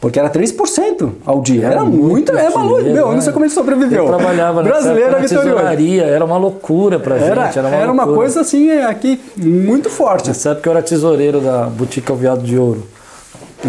[0.00, 1.66] Porque era 3% ao dia.
[1.66, 2.82] Era, era muito, é maluco.
[2.82, 4.06] Meu, eu não sei como ele sobreviveu.
[4.06, 5.74] Eu trabalhava Brasileira vitoriosa.
[6.04, 7.58] Era uma loucura pra era, gente.
[7.58, 10.28] Era, uma, era uma coisa assim, é, aqui, muito forte.
[10.28, 12.86] Nessa época eu era tesoureiro da Boutique Alviado de Ouro.
[13.64, 13.68] E,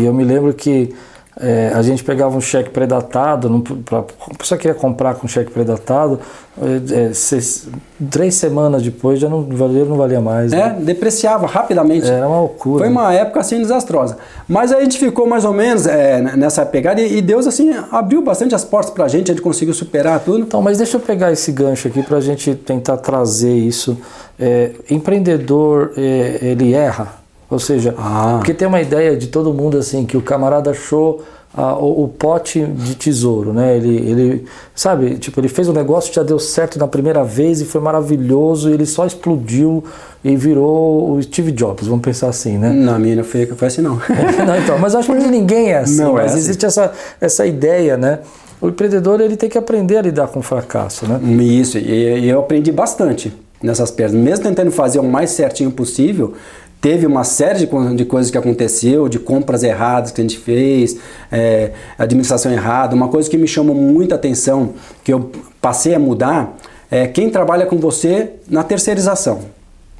[0.00, 0.94] e eu me lembro que
[1.42, 6.20] é, a gente pegava um cheque predatado, pra, a pessoa queria comprar com cheque predatado,
[6.60, 7.66] é, é, seis,
[8.10, 10.52] três semanas depois já não valia, não valia mais.
[10.52, 10.76] É, né?
[10.80, 12.06] depreciava rapidamente.
[12.06, 12.84] Era uma loucura.
[12.84, 14.18] Foi uma época assim desastrosa.
[14.46, 18.20] Mas a gente ficou mais ou menos é, nessa pegada e, e, Deus assim abriu
[18.20, 20.40] bastante as portas pra gente, a gente conseguiu superar tudo.
[20.40, 23.96] Então, mas deixa eu pegar esse gancho aqui pra gente tentar trazer isso.
[24.38, 27.19] É, empreendedor, é, ele erra?
[27.50, 28.34] Ou seja, ah.
[28.36, 32.08] porque tem uma ideia de todo mundo assim, que o camarada achou ah, o, o,
[32.08, 33.76] pote de tesouro, né?
[33.76, 37.64] Ele, ele, sabe, tipo, ele fez um negócio, já deu certo na primeira vez e
[37.64, 39.82] foi maravilhoso, e ele só explodiu
[40.22, 42.70] e virou o Steve Jobs, vamos pensar assim, né?
[42.70, 43.96] Não, a minha não foi, foi assim não.
[44.46, 46.38] não então, mas acho que ninguém é assim, não é mas assim.
[46.38, 48.20] existe essa, essa ideia, né?
[48.60, 51.18] O empreendedor ele tem que aprender a lidar com o fracasso, né?
[51.42, 54.14] Isso, e, e eu aprendi bastante nessas pernas.
[54.14, 56.34] Mesmo tentando fazer o mais certinho possível,
[56.80, 60.96] teve uma série de, de, coisas que aconteceu, de compras erradas que a gente fez,
[61.30, 62.94] é, administração errada.
[62.96, 66.56] Uma coisa que me chamou muita atenção, que eu passei a mudar,
[66.90, 69.42] é quem trabalha com você na terceirização.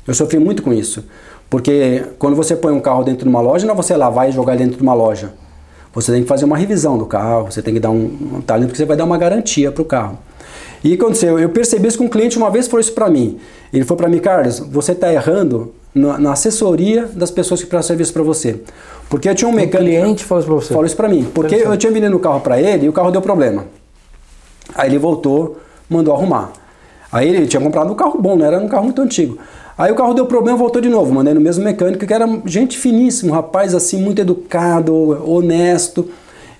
[0.06, 1.04] Eu sofri muito com isso.
[1.50, 4.32] Porque quando você põe um carro dentro de uma loja, não é você lavar e
[4.32, 5.32] jogar dentro de uma loja.
[5.92, 8.68] Você tem que fazer uma revisão do carro, você tem que dar um, um talento,
[8.68, 10.18] porque você vai dar uma garantia para o carro.
[10.82, 13.38] E aconteceu, eu percebi isso com um cliente uma vez falou isso para mim.
[13.72, 17.88] Ele falou para mim, Carlos, você está errando na, na, assessoria das pessoas que prestam
[17.88, 18.60] serviço para você.
[19.08, 19.90] Porque eu tinha um mecânico.
[19.90, 20.68] O cliente falou isso para você?
[20.68, 21.24] Falou isso para mim.
[21.34, 23.66] Porque eu tinha vendido o carro para ele e o carro deu problema.
[24.74, 26.52] Aí ele voltou, mandou arrumar.
[27.12, 29.38] Aí ele tinha comprado um carro bom, não era um carro muito antigo.
[29.76, 31.12] Aí o carro deu problema, voltou de novo.
[31.12, 34.94] Mandei no mesmo mecânico, que era gente finíssimo, um rapaz assim, muito educado,
[35.28, 36.08] honesto.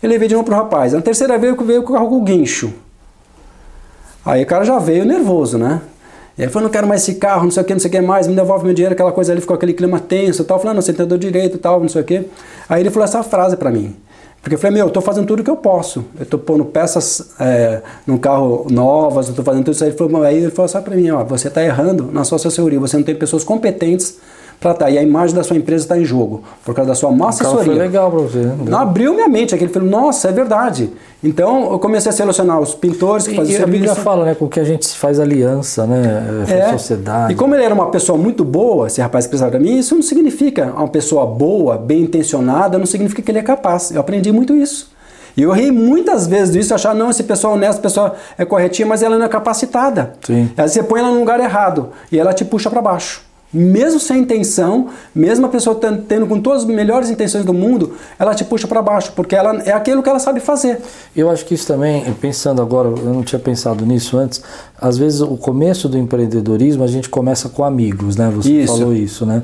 [0.02, 0.92] Ele veio de novo pro rapaz.
[0.92, 2.72] Na terceira vez veio com o carro com guincho.
[4.24, 5.80] Aí o cara já veio nervoso, né?
[6.40, 7.92] E ele falou, não quero mais esse carro, não sei o que, não sei o
[7.92, 10.56] que mais, me devolve meu dinheiro, aquela coisa ali, ficou aquele clima tenso tal.
[10.56, 12.26] Eu falei, não, você entendeu direito tal, não sei o que.
[12.66, 13.94] Aí ele falou essa frase para mim.
[14.40, 16.02] Porque eu falei, meu, eu tô fazendo tudo que eu posso.
[16.18, 19.84] Eu tô pondo peças é, no carro novas, eu tô fazendo tudo isso.
[19.84, 22.36] Aí ele falou, aí ele falou só para mim, ó, você tá errando na sua
[22.36, 24.16] assessoria, você não tem pessoas competentes
[24.60, 24.74] para.
[24.74, 24.90] Tá.
[24.90, 27.64] E a imagem da sua empresa está em jogo, por causa da sua má assessoria.
[27.64, 28.38] Foi legal para você.
[28.38, 28.56] Né?
[28.66, 30.90] Não abriu minha mente, aquele falou, nossa, é verdade.
[31.24, 33.84] Então eu comecei a selecionar os pintores que faziam serviço.
[33.84, 36.62] E a Bíblia fala, né, com que a gente faz aliança, né, com é.
[36.62, 37.32] a sociedade.
[37.32, 39.94] E como ele era uma pessoa muito boa, esse rapaz que precisava de mim, isso
[39.94, 43.90] não significa uma pessoa boa, bem intencionada, não significa que ele é capaz.
[43.90, 44.90] Eu aprendi muito isso.
[45.36, 48.86] E eu ri muitas vezes disso, achar, não, esse pessoal honesto, essa pessoa é corretinha,
[48.86, 50.14] mas ela não é capacitada.
[50.22, 50.50] Sim.
[50.56, 54.20] Aí você põe ela no lugar errado e ela te puxa para baixo mesmo sem
[54.20, 58.68] intenção, mesmo a pessoa tendo com todas as melhores intenções do mundo, ela te puxa
[58.68, 60.80] para baixo, porque ela é aquilo que ela sabe fazer.
[61.16, 64.42] Eu acho que isso também, pensando agora, eu não tinha pensado nisso antes,
[64.80, 68.30] às vezes o começo do empreendedorismo a gente começa com amigos, né?
[68.34, 68.78] Você isso.
[68.78, 69.42] falou isso, né?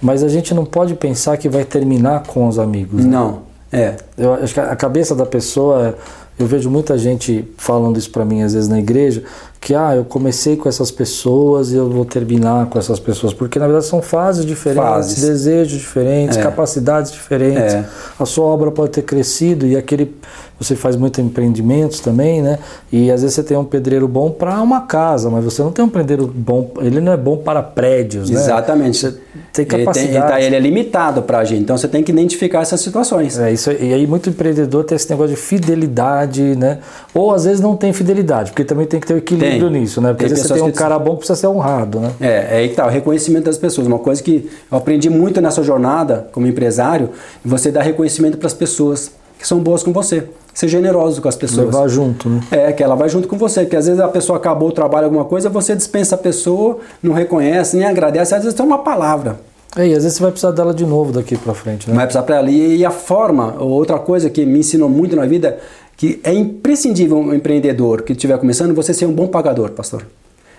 [0.00, 3.04] Mas a gente não pode pensar que vai terminar com os amigos.
[3.04, 3.10] Né?
[3.10, 3.96] Não, é.
[4.18, 5.96] Eu acho que a cabeça da pessoa,
[6.38, 9.22] eu vejo muita gente falando isso para mim às vezes na igreja,
[9.64, 13.58] que ah, eu comecei com essas pessoas e eu vou terminar com essas pessoas, porque
[13.58, 15.22] na verdade são fases diferentes, fases.
[15.22, 16.42] desejos diferentes, é.
[16.42, 17.72] capacidades diferentes.
[17.72, 17.86] É.
[18.20, 20.14] A sua obra pode ter crescido e aquele
[20.58, 22.58] você faz muitos empreendimentos também, né?
[22.92, 25.84] E às vezes você tem um pedreiro bom para uma casa, mas você não tem
[25.84, 28.40] um pedreiro bom, ele não é bom para prédios, né?
[28.40, 28.98] Exatamente.
[28.98, 29.14] Você
[29.52, 30.08] tem capacidade.
[30.10, 32.80] Ele, tem, tá, ele é limitado para a gente, então você tem que identificar essas
[32.80, 33.38] situações.
[33.38, 33.70] É isso.
[33.72, 36.78] E aí muito empreendedor tem esse negócio de fidelidade, né?
[37.12, 39.53] Ou às vezes não tem fidelidade, porque também tem que ter o equilíbrio tem.
[39.70, 40.12] Nisso, né?
[40.12, 42.12] Porque tem você tem um cara bom que precisa ser honrado, né?
[42.20, 43.86] É, é aí que tá, o reconhecimento das pessoas.
[43.86, 47.10] Uma coisa que eu aprendi muito nessa jornada como empresário,
[47.44, 51.36] você dar reconhecimento para as pessoas que são boas com você ser generoso com as
[51.36, 51.66] pessoas.
[51.66, 52.40] Levar junto, né?
[52.50, 55.06] É, que ela vai junto com você, porque às vezes a pessoa acabou o trabalho,
[55.06, 59.40] alguma coisa, você dispensa a pessoa, não reconhece, nem agradece, às vezes tem uma palavra.
[59.76, 61.96] É, e às vezes você vai precisar dela de novo daqui para frente, né?
[61.96, 62.48] Vai precisar para ela.
[62.48, 65.58] E a forma, outra coisa que me ensinou muito na vida,
[65.96, 70.04] que é imprescindível um empreendedor que estiver começando, você ser um bom pagador, pastor.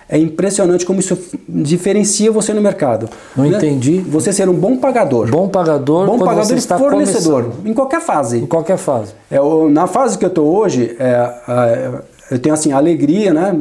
[0.08, 1.18] É impressionante como isso
[1.48, 3.08] diferencia você no mercado.
[3.36, 3.56] Não né?
[3.56, 3.98] entendi.
[3.98, 5.28] Você ser um bom pagador.
[5.28, 6.06] Bom pagador.
[6.06, 7.42] Bom pagador e fornecedor.
[7.42, 7.66] Começando.
[7.66, 8.38] Em qualquer fase.
[8.38, 9.14] Em qualquer fase.
[9.28, 11.90] É, na fase que eu estou hoje, é, é,
[12.30, 13.52] eu tenho assim alegria, né,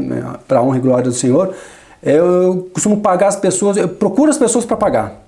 [0.48, 1.52] para honra e glória do Senhor.
[2.04, 5.25] Eu costumo pagar as pessoas, eu procuro as pessoas para pagar.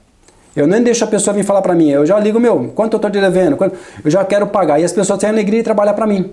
[0.57, 1.91] Eu nem deixo a pessoa vir falar para mim.
[1.91, 3.55] Eu já ligo, meu, quanto eu estou te devendo?
[4.03, 4.79] Eu já quero pagar.
[4.79, 6.31] E as pessoas têm alegria de trabalhar para mim.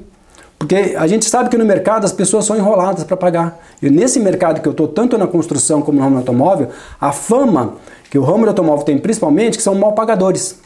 [0.58, 3.60] Porque a gente sabe que no mercado as pessoas são enroladas para pagar.
[3.82, 7.74] E nesse mercado que eu estou, tanto na construção como no ramo automóvel, a fama
[8.08, 10.58] que o ramo automóvel tem principalmente, que são mal pagadores.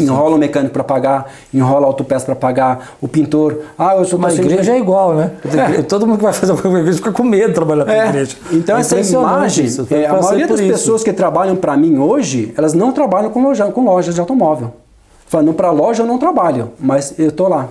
[0.00, 3.60] Enrola o mecânico para pagar, enrola a autopeça para pagar, o pintor.
[3.78, 5.30] Ah, eu sou Mas a igreja é igual, né?
[5.78, 5.82] É.
[5.84, 8.08] Todo mundo que vai fazer alguma coisa fica com medo de trabalhar é.
[8.08, 8.36] igreja.
[8.52, 10.68] Então, é essa imagem, isso, é, a maioria das isso.
[10.68, 14.72] pessoas que trabalham para mim hoje, elas não trabalham com, loja, com lojas de automóvel.
[15.26, 17.68] Falando para loja eu não trabalho, mas eu estou lá.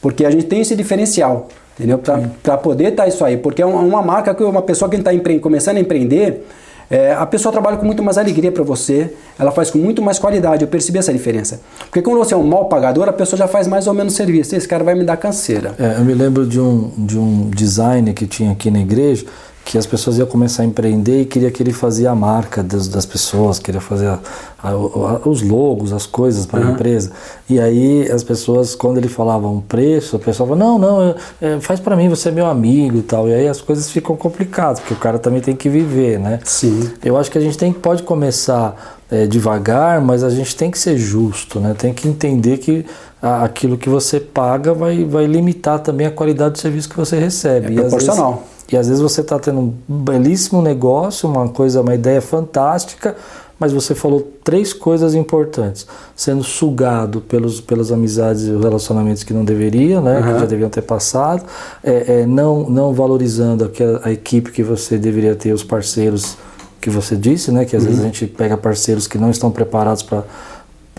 [0.00, 1.48] Porque a gente tem esse diferencial,
[1.78, 1.98] entendeu?
[2.42, 3.36] Para poder estar tá isso aí.
[3.36, 6.46] Porque é uma marca que uma pessoa que está começando a empreender,
[6.90, 10.18] é, a pessoa trabalha com muito mais alegria para você, ela faz com muito mais
[10.18, 10.64] qualidade.
[10.64, 11.60] Eu percebi essa diferença.
[11.78, 14.56] Porque quando você é um mal pagador, a pessoa já faz mais ou menos serviço.
[14.56, 15.74] Esse cara vai me dar canseira.
[15.78, 19.24] É, eu me lembro de um, de um design que tinha aqui na igreja
[19.70, 22.88] que as pessoas iam começar a empreender e queria que ele fazia a marca das,
[22.88, 24.18] das pessoas, queria fazer a,
[24.60, 26.72] a, a, os logos, as coisas para a uhum.
[26.72, 27.12] empresa.
[27.48, 31.60] E aí as pessoas, quando ele falava um preço, a pessoa falava, não, não, é,
[31.60, 33.28] faz para mim, você é meu amigo e tal.
[33.28, 36.40] E aí as coisas ficam complicadas, porque o cara também tem que viver, né?
[36.42, 36.90] Sim.
[37.04, 40.80] Eu acho que a gente tem, pode começar é, devagar, mas a gente tem que
[40.80, 41.76] ser justo, né?
[41.78, 42.84] Tem que entender que
[43.22, 47.78] aquilo que você paga vai, vai limitar também a qualidade do serviço que você recebe.
[47.78, 48.42] É proporcional.
[48.70, 53.16] E às vezes você está tendo um belíssimo negócio, uma coisa, uma ideia fantástica,
[53.60, 59.44] mas você falou três coisas importantes: sendo sugado pelos, pelas amizades e relacionamentos que não
[59.44, 60.32] deveria, né, uhum.
[60.32, 61.44] que já deviam ter passado,
[61.84, 66.38] é, é, não, não valorizando a, a, equipe que você deveria ter, os parceiros
[66.80, 67.88] que você disse, né, que às uhum.
[67.88, 70.24] vezes a gente pega parceiros que não estão preparados para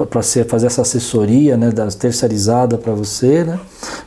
[0.05, 3.59] para fazer essa assessoria né, da, terceirizada para você, né?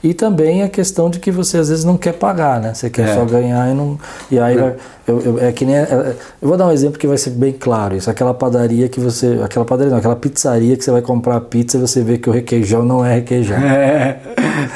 [0.03, 2.75] E também a questão de que você às vezes não quer pagar, né?
[2.75, 3.15] Você quer é.
[3.15, 3.99] só ganhar e não.
[4.31, 4.77] E aí vai,
[5.07, 5.77] eu, eu, é que nem.
[5.77, 7.97] É, eu vou dar um exemplo que vai ser bem claro.
[7.97, 9.41] Isso, aquela padaria que você.
[9.43, 12.33] Aquela padaria não, aquela pizzaria que você vai comprar pizza e você vê que o
[12.33, 13.59] requeijão não é requeijão.
[13.75, 14.19] É.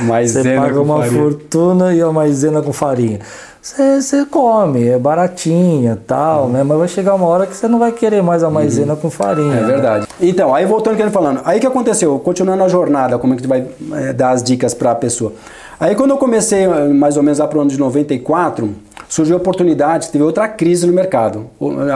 [0.01, 1.23] Maisena você paga uma farinha.
[1.23, 3.21] fortuna e a maisena com farinha
[3.61, 6.51] você come, é baratinha tal, uhum.
[6.51, 6.63] né?
[6.63, 9.01] Mas vai chegar uma hora que você não vai querer mais a maisena uhum.
[9.01, 9.57] com farinha.
[9.57, 10.03] É verdade.
[10.03, 10.29] Né?
[10.29, 13.43] Então, aí voltando que ele falando, aí que aconteceu, continuando a jornada, como é que
[13.43, 15.33] tu vai é, dar as dicas para a pessoa.
[15.81, 18.75] Aí quando eu comecei, mais ou menos lá pro ano de 94,
[19.09, 21.47] surgiu oportunidade, teve outra crise no mercado.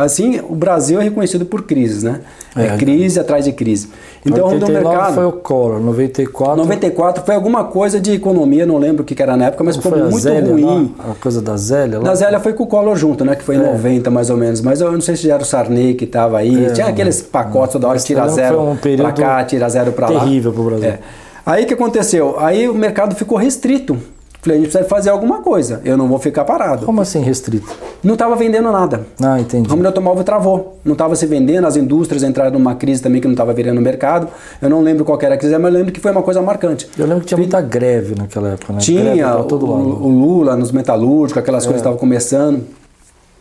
[0.03, 2.21] Assim, o Brasil é reconhecido por crises, né?
[2.57, 3.88] É, é crise atrás de crise.
[4.25, 6.57] Então, o mercado foi o Collor, 94.
[6.57, 10.01] 94 foi alguma coisa de economia, não lembro o que era na época, mas foi
[10.01, 10.62] muito Zélia, ruim.
[10.62, 11.11] Não?
[11.11, 12.05] A coisa da Zélia lá?
[12.05, 13.35] Da Zélia foi com o Collor junto, né?
[13.35, 13.73] Que foi em é.
[13.73, 14.61] 90 mais ou menos.
[14.61, 16.66] Mas eu não sei se já era o Sarney que estava aí.
[16.66, 20.21] É, Tinha aqueles pacotes toda hora, tira zero um pra cá, tira zero pra lá.
[20.21, 20.88] Terrível pro Brasil.
[20.88, 20.99] É.
[21.44, 22.37] Aí o que aconteceu?
[22.38, 23.98] Aí o mercado ficou restrito.
[24.42, 25.81] Falei, a gente precisa fazer alguma coisa.
[25.85, 26.85] Eu não vou ficar parado.
[26.85, 27.72] Como assim restrito?
[28.02, 29.07] Não estava vendendo nada.
[29.22, 29.68] Ah, entendi.
[29.68, 30.81] O ramo do automóvel travou.
[30.85, 33.81] Não estava se vendendo, as indústrias entraram numa crise também que não estava virando no
[33.81, 34.26] mercado.
[34.61, 36.88] Eu não lembro qual era a crise, mas eu lembro que foi uma coisa marcante.
[36.98, 38.81] Eu lembro que tinha muita greve naquela época, né?
[38.81, 41.66] Tinha, o, o, Lula nos metalúrgicos, aquelas é.
[41.66, 42.64] coisas estavam começando.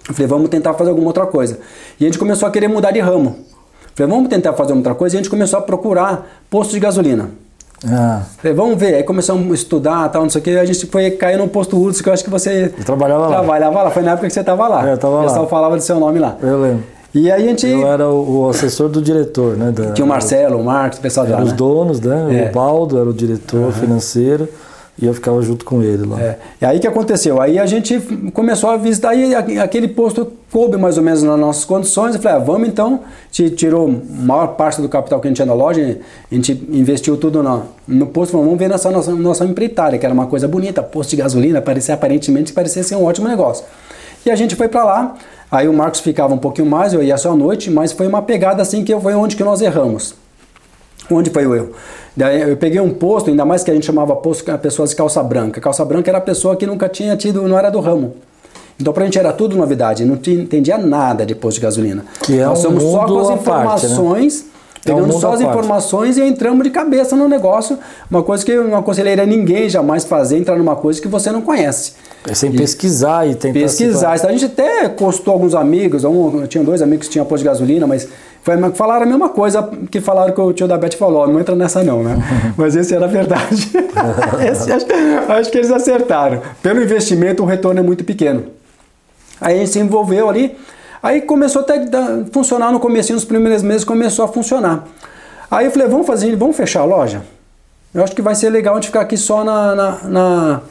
[0.07, 1.57] Eu falei, vamos tentar fazer alguma outra coisa.
[1.99, 3.37] E a gente começou a querer mudar de ramo.
[3.39, 5.15] Eu falei, vamos tentar fazer outra coisa.
[5.15, 7.31] E a gente começou a procurar posto de gasolina.
[7.87, 8.21] Ah.
[8.37, 8.95] Falei, vamos ver.
[8.95, 10.57] Aí começamos a estudar, tal, não sei o que.
[10.57, 13.75] A gente foi cair no posto Urso, que eu acho que você eu trabalhava, trabalhava
[13.77, 13.83] lá.
[13.83, 13.91] lá.
[13.91, 14.87] Foi na época que você estava lá.
[14.87, 15.49] É, eu tava o pessoal lá.
[15.49, 16.37] falava do seu nome lá.
[16.41, 16.83] Eu lembro.
[17.13, 17.67] E aí a gente.
[17.67, 19.71] Eu era o, assessor do diretor, né?
[19.71, 21.33] Da, Tinha o Marcelo, o Marcos, o pessoal da.
[21.33, 21.57] Eram os né?
[21.57, 22.45] donos, né?
[22.45, 22.49] É.
[22.49, 23.71] O Baldo era o diretor uhum.
[23.71, 24.47] financeiro.
[24.99, 26.21] E eu ficava junto com ele lá.
[26.21, 26.37] É.
[26.61, 27.41] E aí que aconteceu?
[27.41, 27.99] Aí a gente
[28.33, 32.13] começou a visitar e aquele posto coube mais ou menos nas nossas condições.
[32.13, 32.99] Eu falei, ah, vamos então.
[33.05, 35.99] A gente tirou a maior parte do capital que a gente tinha na loja,
[36.29, 38.33] a gente investiu tudo no, no posto.
[38.33, 41.61] Falou, vamos ver nessa nossa, nossa empreitada, que era uma coisa bonita, posto de gasolina,
[41.61, 43.65] parecia aparentemente parecia ser um ótimo negócio.
[44.25, 45.15] E a gente foi para lá.
[45.49, 48.21] Aí o Marcos ficava um pouquinho mais, eu ia só à noite, mas foi uma
[48.21, 50.15] pegada assim que foi onde que nós erramos.
[51.11, 51.69] Onde foi o erro?
[52.15, 55.21] Daí eu peguei um posto, ainda mais que a gente chamava posto pessoas de calça
[55.23, 55.61] branca.
[55.61, 58.13] Calça branca era a pessoa que nunca tinha tido, não era do ramo.
[58.79, 62.05] Então pra gente era tudo novidade, não entendia nada de posto de gasolina.
[62.23, 64.35] Que é Nós um somos só com as informações.
[64.35, 64.51] Parte, né?
[64.83, 67.77] Pegando é um só as informações e entramos de cabeça no negócio.
[68.09, 71.41] Uma coisa que eu não aconselharia ninguém jamais fazer, entrar numa coisa que você não
[71.41, 71.93] conhece.
[72.27, 73.59] É sem e pesquisar e tentar.
[73.59, 74.13] Pesquisar.
[74.13, 77.49] A gente até costou alguns amigos, um, eu tinha dois amigos que tinham posto de
[77.49, 78.07] gasolina, mas
[78.43, 81.55] foi, falaram a mesma coisa que falaram que o tio da Beth falou, não entra
[81.55, 82.17] nessa não, né?
[82.57, 83.71] Mas esse era a verdade.
[84.49, 84.85] esse, acho,
[85.29, 86.41] acho, que eles acertaram.
[86.61, 88.45] Pelo investimento, o retorno é muito pequeno.
[89.39, 90.57] Aí a gente se envolveu ali,
[91.01, 94.85] aí começou até a funcionar no começo, nos primeiros meses começou a funcionar.
[95.49, 97.23] Aí eu falei, vamos fazer, vamos fechar a loja?
[97.93, 100.61] Eu acho que vai ser legal a gente ficar aqui só na, na, na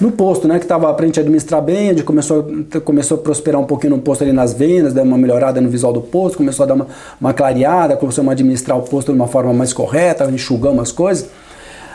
[0.00, 2.46] no posto, né, que estava para a gente administrar bem, a gente começou,
[2.84, 5.92] começou a prosperar um pouquinho no posto ali nas vendas, deu uma melhorada no visual
[5.92, 6.86] do posto, começou a dar uma,
[7.20, 11.28] uma clareada, começou a administrar o posto de uma forma mais correta, enxugamos as coisas.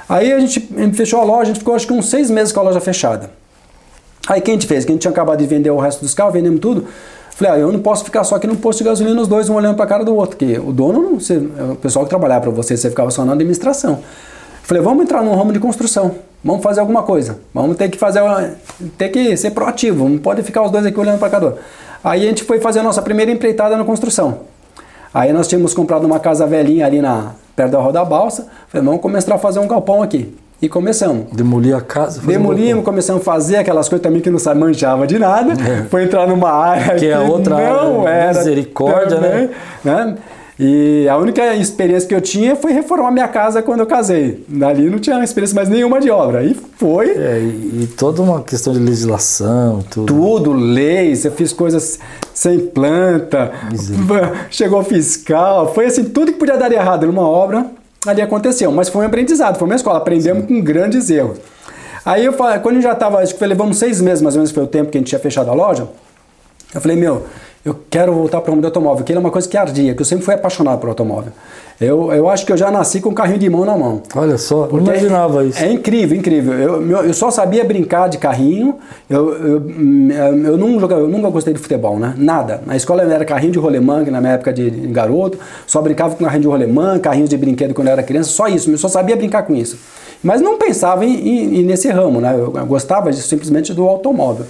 [0.10, 0.60] Aí a gente,
[0.94, 3.30] fechou a loja, a gente ficou acho que uns seis meses com a loja fechada.
[4.28, 4.84] Aí o que a gente fez?
[4.84, 6.86] Que a gente tinha acabado de vender o resto dos carros, vendemos tudo.
[7.32, 9.56] Falei, ah, eu não posso ficar só aqui no posto de gasolina, os dois um
[9.56, 12.42] olhando para a cara do outro, porque o dono, não, você, o pessoal que trabalhava
[12.42, 14.00] para você, você ficava só na administração.
[14.62, 18.22] Falei, vamos entrar num ramo de construção, vamos fazer alguma coisa, vamos ter que fazer,
[18.98, 21.56] ter que ser proativo, não pode ficar os dois aqui olhando para cada
[22.04, 24.40] Aí a gente foi fazer a nossa primeira empreitada na construção.
[25.14, 29.02] Aí nós tínhamos comprado uma casa velhinha ali na, perto da Roda Balsa, falei, vamos
[29.02, 30.36] começar a fazer um galpão aqui.
[30.62, 31.26] E começamos.
[31.34, 32.22] Demolir a casa?
[32.22, 35.52] Demolimos, um começamos a fazer aquelas coisas também que não manjava de nada.
[35.62, 35.84] É.
[35.90, 38.38] Foi entrar numa área que, que é outra não área, era.
[38.38, 39.50] Misericórdia, também,
[39.84, 40.06] né?
[40.06, 40.18] né?
[40.60, 44.46] E a única experiência que eu tinha foi reformar minha casa quando eu casei.
[44.48, 46.44] Dali não tinha experiência mais nenhuma de obra.
[46.44, 47.10] E foi.
[47.10, 50.14] É, e, e, toda uma questão de legislação, tudo.
[50.14, 52.00] Tudo, leis, eu fiz coisas
[52.34, 53.52] sem planta,
[54.52, 57.66] chegou fiscal, foi assim, tudo que podia dar errado numa obra,
[58.06, 58.72] ali aconteceu.
[58.72, 60.48] Mas foi um aprendizado, foi uma escola, aprendemos Sim.
[60.48, 61.38] com grandes erros.
[62.06, 64.52] Aí eu falei, quando eu já estava, acho que levamos seis meses mais ou menos
[64.52, 65.88] foi o tempo que a gente tinha fechado a loja,
[66.76, 67.24] eu falei, meu,
[67.66, 70.02] eu quero voltar para o ramo do automóvel, que era uma coisa que ardia, que
[70.02, 71.32] eu sempre fui apaixonado por automóvel.
[71.80, 74.02] Eu, eu acho que eu já nasci com um carrinho de mão na mão.
[74.16, 75.64] Olha só, não imaginava isso.
[75.64, 76.54] É incrível, incrível.
[76.54, 78.76] Eu, eu só sabia brincar de carrinho,
[79.10, 79.72] eu, eu,
[80.46, 82.14] eu, não jogava, eu nunca gostei de futebol, né?
[82.18, 82.62] Nada.
[82.66, 86.42] Na escola era carrinho de rolemã, na minha época de, garoto, só brincava com carrinho
[86.42, 89.44] de rolemã, carrinhos de brinquedo quando eu era criança, só isso, eu só sabia brincar
[89.44, 89.78] com isso.
[90.22, 92.36] Mas não pensava em, em nesse ramo, né?
[92.38, 94.46] Eu gostava de, simplesmente do automóvel.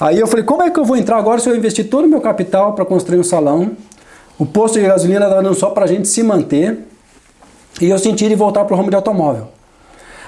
[0.00, 2.08] Aí eu falei, como é que eu vou entrar agora se eu investir todo o
[2.08, 3.72] meu capital para construir um salão?
[4.38, 6.78] O posto de gasolina estava dando só para a gente se manter
[7.78, 9.48] e eu senti de voltar para o ramo de automóvel.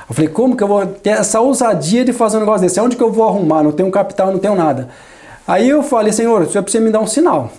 [0.07, 2.79] Eu falei, como que eu vou ter essa ousadia de fazer um negócio desse?
[2.79, 3.63] Onde que eu vou arrumar?
[3.63, 4.91] Não tenho capital, não tenho nada.
[5.49, 7.51] Aí eu falei, Senhor, você precisa me dar um sinal,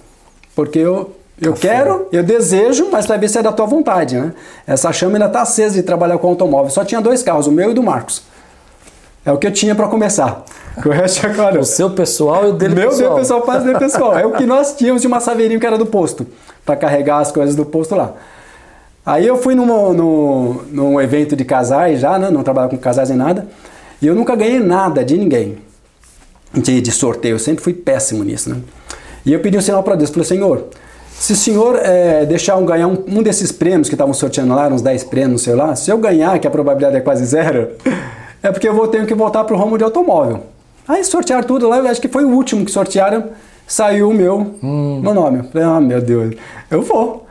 [0.55, 4.33] porque eu, eu quero, eu desejo, mas para ver se é da tua vontade, né?
[4.67, 6.69] Essa chama ainda está acesa de trabalhar com automóvel.
[6.69, 8.21] Só tinha dois carros, o meu e o do Marcos.
[9.25, 10.43] É o que eu tinha para começar.
[10.83, 11.59] O resto é claro.
[11.59, 13.09] O seu pessoal e o dele Meu pessoal.
[13.09, 14.17] Meu pessoal faz dele pessoal.
[14.17, 16.25] É o que nós tínhamos de uma saveirinho que era do posto,
[16.65, 18.13] para carregar as coisas do posto lá.
[19.05, 22.31] Aí eu fui num, num, num evento de casais já, né?
[22.31, 23.47] não trabalhava com casais nem nada,
[24.01, 25.57] e eu nunca ganhei nada de ninguém.
[26.51, 28.57] de, de sorteio, eu sempre fui péssimo nisso, né?
[29.23, 30.69] E eu pedi um sinal para Deus, falei, Senhor,
[31.19, 34.67] se o senhor é, deixar um ganhar um, um desses prêmios que estavam sorteando lá,
[34.67, 37.69] uns 10 prêmios, sei lá, se eu ganhar, que a probabilidade é quase zero,
[38.43, 40.41] é porque eu vou ter que voltar para o ramo de automóvel.
[40.87, 43.29] Aí sortearam tudo lá, acho que foi o último que sortearam,
[43.65, 44.99] saiu o meu, hum.
[45.01, 45.43] meu nome.
[45.43, 46.35] falei, ah, meu Deus,
[46.69, 47.23] eu vou.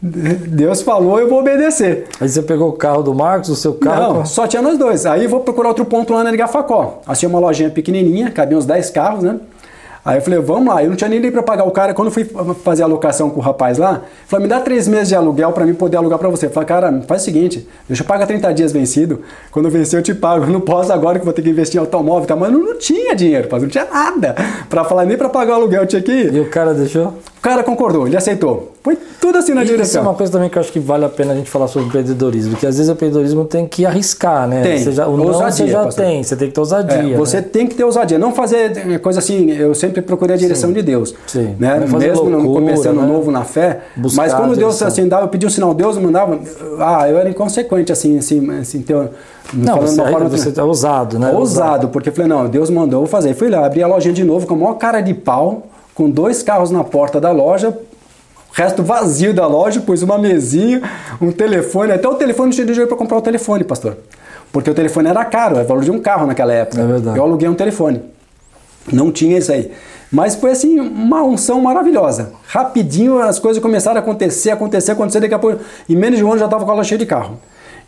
[0.00, 2.06] Deus falou, eu vou obedecer.
[2.20, 4.14] Aí você pegou o carro do Marcos, o seu carro?
[4.14, 5.04] Não, só tinha nós dois.
[5.04, 7.02] Aí eu vou procurar outro ponto lá na Gafacó.
[7.06, 9.38] Assim, uma lojinha pequenininha, cabia uns 10 carros, né?
[10.04, 10.82] Aí eu falei, vamos lá.
[10.82, 11.92] Eu não tinha nem para pagar o cara.
[11.92, 12.24] Quando eu fui
[12.64, 15.66] fazer a locação com o rapaz lá, falei, me dá três meses de aluguel para
[15.66, 16.46] mim poder alugar para você.
[16.46, 19.20] Eu falei, cara, faz o seguinte, deixa eu pagar 30 dias vencido.
[19.50, 20.44] Quando eu vencer, eu te pago.
[20.44, 22.26] Eu não posso agora que vou ter que investir em automóvel.
[22.26, 22.34] Tá?
[22.34, 24.34] Mas não, não tinha dinheiro, não tinha nada
[24.68, 25.82] para falar nem para pagar o aluguel.
[25.82, 26.34] Eu tinha que ir.
[26.34, 27.14] E o cara deixou?
[27.40, 28.72] O cara concordou, ele aceitou.
[28.82, 29.86] Foi tudo assim na e direção.
[29.86, 31.68] Isso é uma coisa também que eu acho que vale a pena a gente falar
[31.68, 34.62] sobre empreendedorismo, porque às vezes o empreendedorismo tem que arriscar, né?
[34.62, 34.78] Tem.
[34.78, 36.04] Você já, o ousadia, não você já pastor.
[36.04, 37.14] tem, você tem que ter ousadia.
[37.14, 37.42] É, você né?
[37.50, 40.74] tem que ter ousadia, não fazer coisa assim, eu sempre procurei a direção Sim.
[40.74, 41.14] de Deus.
[41.26, 41.56] Sim.
[41.58, 41.80] Né?
[41.80, 43.06] Mesmo loucura, começando né?
[43.06, 46.38] novo na fé, Buscar mas quando Deus assim dava, eu pedi um sinal, Deus mandava,
[46.78, 48.94] ah, eu era inconsequente assim, assim, assim ter,
[49.54, 51.32] não, você, forma, você é ousado, né?
[51.32, 53.34] Ousado, porque eu falei, não, Deus mandou, vou fazer.
[53.34, 55.69] Fui lá, abri a lojinha de novo com a maior cara de pau,
[56.00, 57.76] com dois carros na porta da loja,
[58.54, 60.80] resto vazio da loja, pus uma mesinha,
[61.20, 63.98] um telefone, até o telefone não tinha dinheiro para comprar o telefone, pastor.
[64.50, 66.80] Porque o telefone era caro, é o valor de um carro naquela época.
[66.80, 67.18] É verdade.
[67.18, 68.00] Eu aluguei um telefone.
[68.90, 69.70] Não tinha isso aí.
[70.10, 72.32] Mas foi assim, uma unção maravilhosa.
[72.46, 76.30] Rapidinho as coisas começaram a acontecer, acontecer, acontecer, daqui a pouco, em menos de um
[76.30, 77.38] ano já estava com a loja cheia de carro.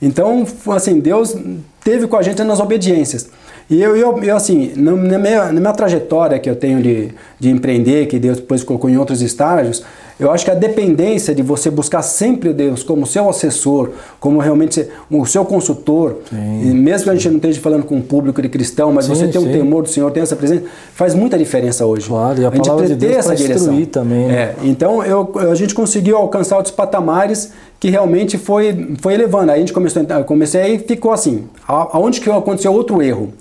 [0.02, 0.46] Então,
[0.76, 1.34] assim, Deus
[1.82, 3.30] teve com a gente nas obediências.
[3.72, 7.08] E eu, eu, eu assim, na minha, na minha trajetória que eu tenho de,
[7.40, 9.82] de empreender, que Deus depois colocou em outros estágios,
[10.20, 14.86] eu acho que a dependência de você buscar sempre Deus como seu assessor, como realmente
[15.10, 18.92] o seu consultor, mesmo que a gente não esteja falando com um público de cristão,
[18.92, 22.06] mas sim, você tem um temor do Senhor, tem essa presença, faz muita diferença hoje.
[22.06, 23.86] Claro, e a, a gente palavra de Deus essa direção.
[23.86, 24.26] também.
[24.26, 24.34] Né?
[24.34, 29.50] É, então eu, a gente conseguiu alcançar outros patamares que realmente foi, foi elevando.
[29.50, 31.44] Aí a gente começou, comecei e ficou assim.
[31.66, 33.32] Aonde que aconteceu outro erro?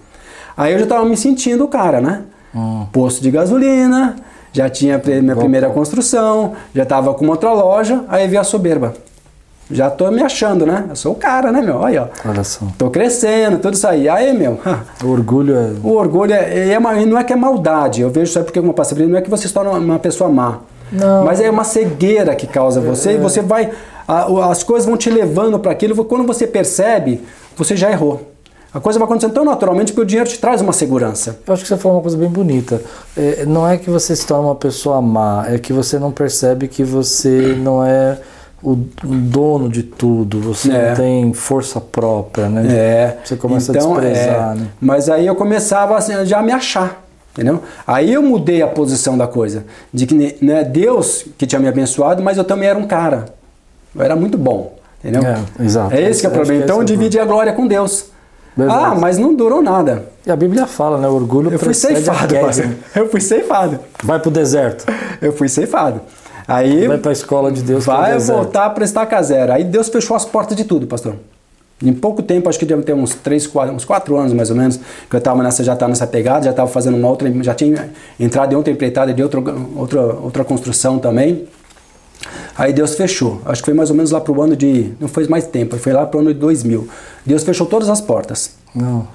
[0.56, 2.24] Aí eu já estava me sentindo o cara, né?
[2.54, 2.86] Hum.
[2.92, 4.16] Posto de gasolina,
[4.54, 8.94] já tinha minha primeira construção, já estava com outra loja, aí veio a soberba.
[9.70, 10.86] Já tô me achando, né?
[10.90, 11.84] Eu sou o cara, né, meu?
[11.84, 12.08] Aí, ó.
[12.26, 12.66] Olha só.
[12.78, 14.10] Tô crescendo, tudo isso aí.
[14.10, 14.60] Aí, meu.
[15.02, 15.72] O orgulho é.
[15.82, 18.02] O orgulho é, é, é não é que é maldade.
[18.02, 20.30] Eu vejo isso aí porque, como passei não é que você se torna uma pessoa
[20.30, 20.60] má.
[20.92, 21.24] Não.
[21.24, 23.14] Mas é uma cegueira que causa você é.
[23.14, 23.72] e você vai.
[24.50, 26.04] as coisas vão te levando para aquilo.
[26.04, 27.22] Quando você percebe,
[27.56, 28.31] você já errou.
[28.74, 31.40] A coisa vai acontecendo tão naturalmente que o dinheiro te traz uma segurança.
[31.46, 32.82] Eu acho que você falou uma coisa bem bonita.
[33.18, 36.70] É, não é que você se torna uma pessoa má, é que você não percebe
[36.70, 38.18] que você não é
[38.64, 40.90] o dono de tudo, você é.
[40.90, 42.66] não tem força própria, né?
[42.70, 43.18] É.
[43.24, 44.60] Você começa então, a desprezar, é.
[44.60, 44.68] né?
[44.80, 47.04] Mas aí eu começava assim, já a me achar,
[47.34, 47.62] entendeu?
[47.86, 52.22] Aí eu mudei a posição da coisa, de que né, Deus que tinha me abençoado,
[52.22, 53.26] mas eu também era um cara.
[53.96, 55.24] Eu era muito bom, entendeu?
[55.26, 55.94] É, exato.
[55.94, 56.64] É esse que é o problema.
[56.64, 58.12] Então é divide a glória com Deus.
[58.56, 58.86] Verdade.
[58.86, 60.06] Ah, mas não durou nada.
[60.26, 61.08] E a Bíblia fala, né?
[61.08, 62.36] O orgulho Eu fui ceifado,
[62.96, 63.80] Eu fui ceifado.
[64.04, 64.86] Vai pro deserto.
[65.22, 66.02] Eu fui ceifado.
[66.48, 67.86] Aí vai para a escola de Deus.
[67.86, 69.54] Vai voltar para estaca zero.
[69.54, 71.16] Aí Deus fechou as portas de tudo, pastor.
[71.84, 74.56] Em pouco tempo, acho que deve ter uns 3, 4, uns 4 anos mais ou
[74.56, 74.80] menos,
[75.10, 77.90] que eu estava nessa, já estava nessa pegada, já estava fazendo uma outra, já tinha
[78.20, 79.42] entrado em outra empreitada de outra,
[79.76, 81.48] outra, outra construção também.
[82.58, 83.42] Aí Deus fechou.
[83.46, 84.94] Acho que foi mais ou menos lá para o ano de.
[85.00, 86.88] Não foi mais tempo, foi lá para o ano de 2000.
[87.26, 88.52] Deus fechou todas as portas.
[88.76, 89.08] Não.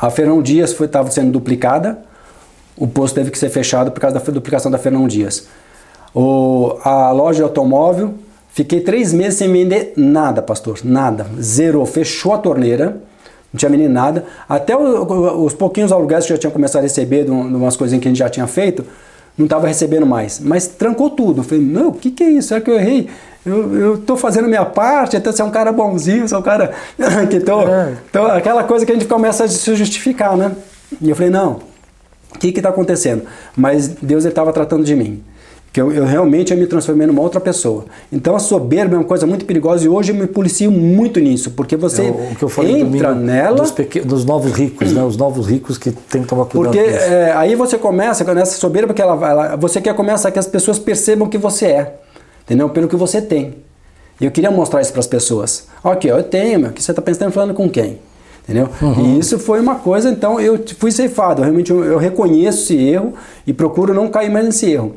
[0.00, 1.98] A Fernão Dias estava sendo duplicada,
[2.76, 5.48] o posto teve que ser fechado por causa da duplicação da Fernão Dias.
[6.14, 8.14] O, a loja de automóvel,
[8.50, 11.26] fiquei três meses sem vender nada, pastor, nada.
[11.40, 13.00] Zerou, fechou a torneira,
[13.52, 14.24] não tinha vendido nada.
[14.48, 18.00] Até o, os pouquinhos aluguéis que eu já tinha começado a receber de umas coisinhas
[18.00, 18.84] que a gente já tinha feito,
[19.36, 20.40] não estava recebendo mais.
[20.40, 21.40] Mas trancou tudo.
[21.40, 22.48] Eu falei, não, o que, que é isso?
[22.48, 23.08] Será que eu errei?
[23.44, 26.72] Eu estou fazendo minha parte, até ser um cara bonzinho, sou um cara
[27.28, 27.92] que tô, é.
[28.10, 30.52] tô, Aquela coisa que a gente começa a se justificar, né?
[31.00, 31.60] E eu falei, não,
[32.34, 33.24] o que está acontecendo?
[33.54, 35.22] Mas Deus estava tratando de mim
[35.74, 37.86] que eu, eu, realmente eu me transformei numa outra pessoa.
[38.12, 41.50] Então a soberba é uma coisa muito perigosa e hoje eu me policio muito nisso,
[41.50, 43.56] porque você é entra domingo, nela...
[43.56, 45.02] Dos, dos novos ricos, né?
[45.02, 48.94] os novos ricos que tem que tomar cuidado Porque é, aí você começa nessa soberba
[48.94, 51.94] que ela, ela, você quer começar que as pessoas percebam que você é,
[52.44, 52.68] entendeu?
[52.68, 53.54] Pelo que você tem.
[54.20, 55.66] E eu queria mostrar isso para as pessoas.
[55.82, 57.98] Ok, eu tenho, que você está pensando falando com quem?
[58.44, 58.68] Entendeu?
[58.80, 59.16] Uhum.
[59.16, 61.42] E isso foi uma coisa, então eu fui ceifado.
[61.42, 63.14] Realmente eu, eu reconheço esse erro
[63.44, 64.94] e procuro não cair mais nesse erro.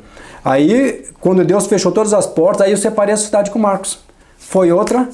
[0.47, 3.99] Aí, quando Deus fechou todas as portas, aí eu separei a sociedade com o Marcos.
[4.37, 5.09] Foi outra,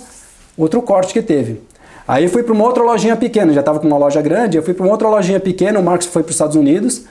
[0.56, 1.60] outro corte que teve.
[2.08, 4.76] Aí fui para uma outra lojinha pequena, já estava com uma loja grande, eu fui
[4.76, 7.06] para uma outra lojinha pequena, o Marcos foi para os Estados Unidos,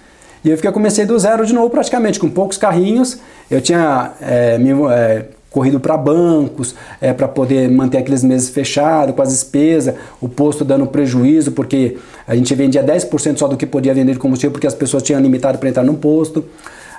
[0.45, 3.19] E eu fiquei, comecei do zero de novo praticamente, com poucos carrinhos.
[3.51, 9.17] Eu tinha é, me, é, corrido para bancos, é, para poder manter aqueles meses fechados,
[9.17, 13.67] com as despesas, o posto dando prejuízo, porque a gente vendia 10% só do que
[13.67, 16.45] podia vender de combustível, porque as pessoas tinham limitado para entrar no posto.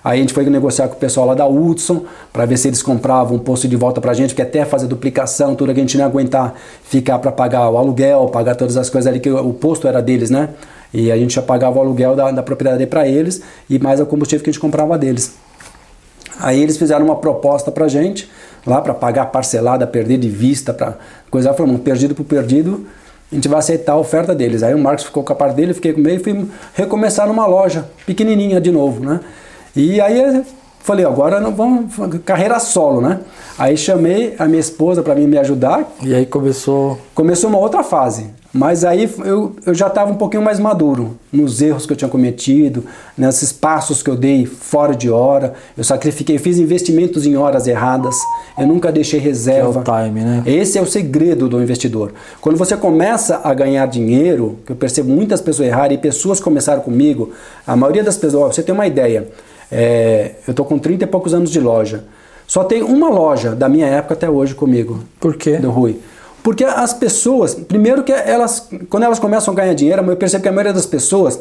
[0.03, 2.83] Aí a gente foi negociar com o pessoal lá da Hudson para ver se eles
[2.83, 5.83] compravam um posto de volta para a gente, porque até fazer duplicação, tudo que a
[5.83, 9.29] gente não ia aguentar ficar para pagar o aluguel, pagar todas as coisas ali, que
[9.29, 10.49] o posto era deles, né?
[10.93, 14.05] E a gente já pagava o aluguel da, da propriedade para eles e mais o
[14.05, 15.35] combustível que a gente comprava deles.
[16.39, 18.29] Aí eles fizeram uma proposta para gente,
[18.65, 20.97] lá para pagar parcelada, perder de vista, para
[21.31, 21.53] coisa.
[21.53, 22.85] Falamos, perdido por perdido,
[23.31, 24.63] a gente vai aceitar a oferta deles.
[24.63, 27.45] Aí o Marcos ficou com a parte dele, fiquei com meio e fui recomeçar numa
[27.45, 29.19] loja pequenininha de novo, né?
[29.75, 30.43] E aí
[30.79, 31.93] falei, agora não vamos
[32.25, 33.21] carreira solo, né?
[33.57, 35.91] Aí chamei a minha esposa para me ajudar.
[36.01, 38.27] E aí começou começou uma outra fase.
[38.53, 42.09] Mas aí eu, eu já estava um pouquinho mais maduro nos erros que eu tinha
[42.09, 42.85] cometido,
[43.17, 45.55] nesses passos que eu dei fora de hora.
[45.75, 48.15] Eu sacrifiquei, fiz investimentos em horas erradas.
[48.55, 49.81] Eu nunca deixei reserva.
[49.81, 50.43] Que é o time, né?
[50.45, 52.13] Esse é o segredo do investidor.
[52.39, 56.83] Quando você começa a ganhar dinheiro, que eu percebo muitas pessoas errarem e pessoas começaram
[56.83, 57.31] comigo,
[57.65, 59.29] a maioria das pessoas, você tem uma ideia,
[59.71, 62.03] é, eu estou com 30 e poucos anos de loja.
[62.47, 64.99] Só tem uma loja da minha época até hoje comigo.
[65.19, 65.57] Por quê?
[65.57, 65.99] Do Rui.
[66.43, 70.49] Porque as pessoas, primeiro que elas, quando elas começam a ganhar dinheiro, eu percebo que
[70.49, 71.39] a maioria das pessoas,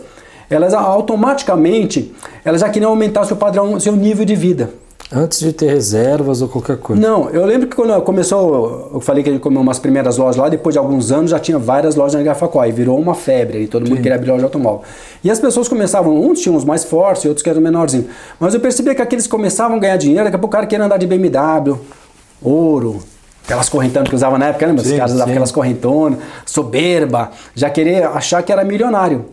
[0.49, 2.15] elas automaticamente,
[2.45, 4.71] elas já queriam aumentar o seu padrão, seu nível de vida.
[5.15, 7.01] Antes de ter reservas ou qualquer coisa.
[7.01, 10.49] Não, eu lembro que quando começou, eu falei que gente comeu umas primeiras lojas lá,
[10.49, 13.67] depois de alguns anos já tinha várias lojas na Gafacó, e virou uma febre, e
[13.67, 14.03] todo mundo Sim.
[14.03, 14.83] queria abrir loja de automóvel.
[15.23, 18.07] E as pessoas começavam, uns tinham os mais fortes, outros que eram menorzinhos.
[18.41, 20.87] Mas eu percebi que aqueles começavam a ganhar dinheiro, daqui a pouco o cara queria
[20.87, 21.79] andar de BMW,
[22.41, 23.03] ouro,
[23.45, 24.73] aquelas correntonas que usava na época, né?
[24.73, 29.27] Os caras usavam aquelas correntonas, soberba, já querer achar que era milionário.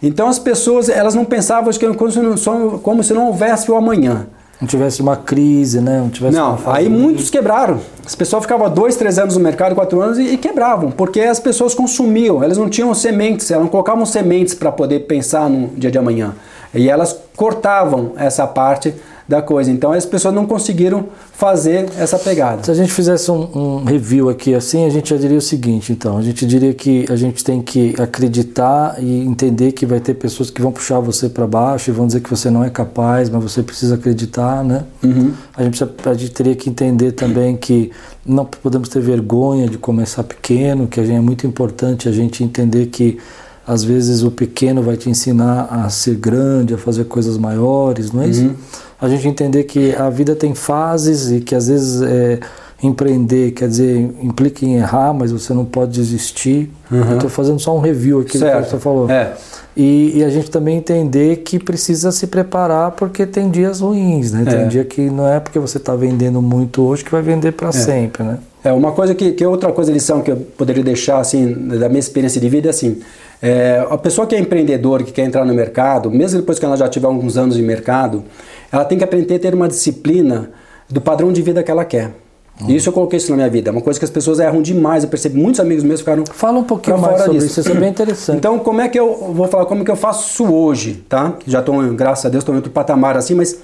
[0.00, 3.74] Então as pessoas, elas não pensavam que como se não, como se não houvesse o
[3.74, 4.28] amanhã.
[4.64, 5.98] Não tivesse uma crise, né?
[5.98, 7.80] Não, tivesse não aí muitos quebraram.
[8.04, 11.38] As pessoas ficavam dois, três anos no mercado, quatro anos e, e quebravam, porque as
[11.38, 15.90] pessoas consumiam, elas não tinham sementes, elas não colocavam sementes para poder pensar no dia
[15.90, 16.34] de amanhã.
[16.72, 18.94] E elas cortavam essa parte
[19.26, 19.70] da coisa.
[19.70, 22.62] Então as pessoas não conseguiram fazer essa pegada.
[22.62, 25.92] Se a gente fizesse um, um, review aqui assim, a gente já diria o seguinte,
[25.92, 30.14] então, a gente diria que a gente tem que acreditar e entender que vai ter
[30.14, 33.30] pessoas que vão puxar você para baixo e vão dizer que você não é capaz,
[33.30, 34.84] mas você precisa acreditar, né?
[35.02, 35.32] Uhum.
[35.56, 37.90] A, gente precisa, a gente teria que entender também que
[38.24, 43.18] não podemos ter vergonha de começar pequeno, que é muito importante a gente entender que
[43.66, 48.22] às vezes o pequeno vai te ensinar a ser grande, a fazer coisas maiores, não
[48.22, 48.42] é isso?
[48.42, 48.54] Uhum
[49.00, 52.38] a gente entender que a vida tem fases e que às vezes é,
[52.82, 56.70] empreender quer dizer implica em errar, mas você não pode desistir.
[56.90, 57.10] Uhum.
[57.10, 58.58] Eu estou fazendo só um review aqui certo.
[58.58, 59.10] do que você falou.
[59.10, 59.32] É.
[59.76, 64.44] E, e, a gente também entender que precisa se preparar porque tem dias ruins, né?
[64.48, 64.66] Tem é.
[64.66, 67.72] dia que não é porque você está vendendo muito hoje que vai vender para é.
[67.72, 68.38] sempre, né?
[68.62, 71.98] É uma coisa que, que outra coisa lição que eu poderia deixar assim da minha
[71.98, 72.98] experiência de vida é assim
[73.44, 76.78] é, a pessoa que é empreendedora, que quer entrar no mercado, mesmo depois que ela
[76.78, 78.24] já tiver alguns anos de mercado,
[78.72, 80.50] ela tem que aprender a ter uma disciplina
[80.88, 82.12] do padrão de vida que ela quer.
[82.58, 82.70] Uhum.
[82.70, 83.68] Isso eu coloquei isso na minha vida.
[83.68, 85.04] É uma coisa que as pessoas erram demais.
[85.04, 86.24] Eu percebo muitos amigos meus ficaram.
[86.24, 87.46] Fala um pouquinho mais sobre disso.
[87.46, 87.60] isso.
[87.60, 88.38] Isso é bem interessante.
[88.38, 91.34] Então, como é que eu vou falar como é que eu faço isso hoje, tá?
[91.46, 93.58] Já estou, graças a Deus, estou em outro patamar assim, mas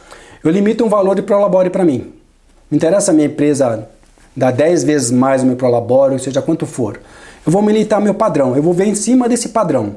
[0.45, 2.13] eu limito um valor de prolabore para mim.
[2.71, 3.89] Me interessa a minha empresa
[4.37, 7.01] dar 10 vezes mais o meu prolabore, seja quanto for.
[7.47, 8.57] Eu vou militar meu padrão.
[8.57, 9.97] Eu vou ver em cima desse padrão.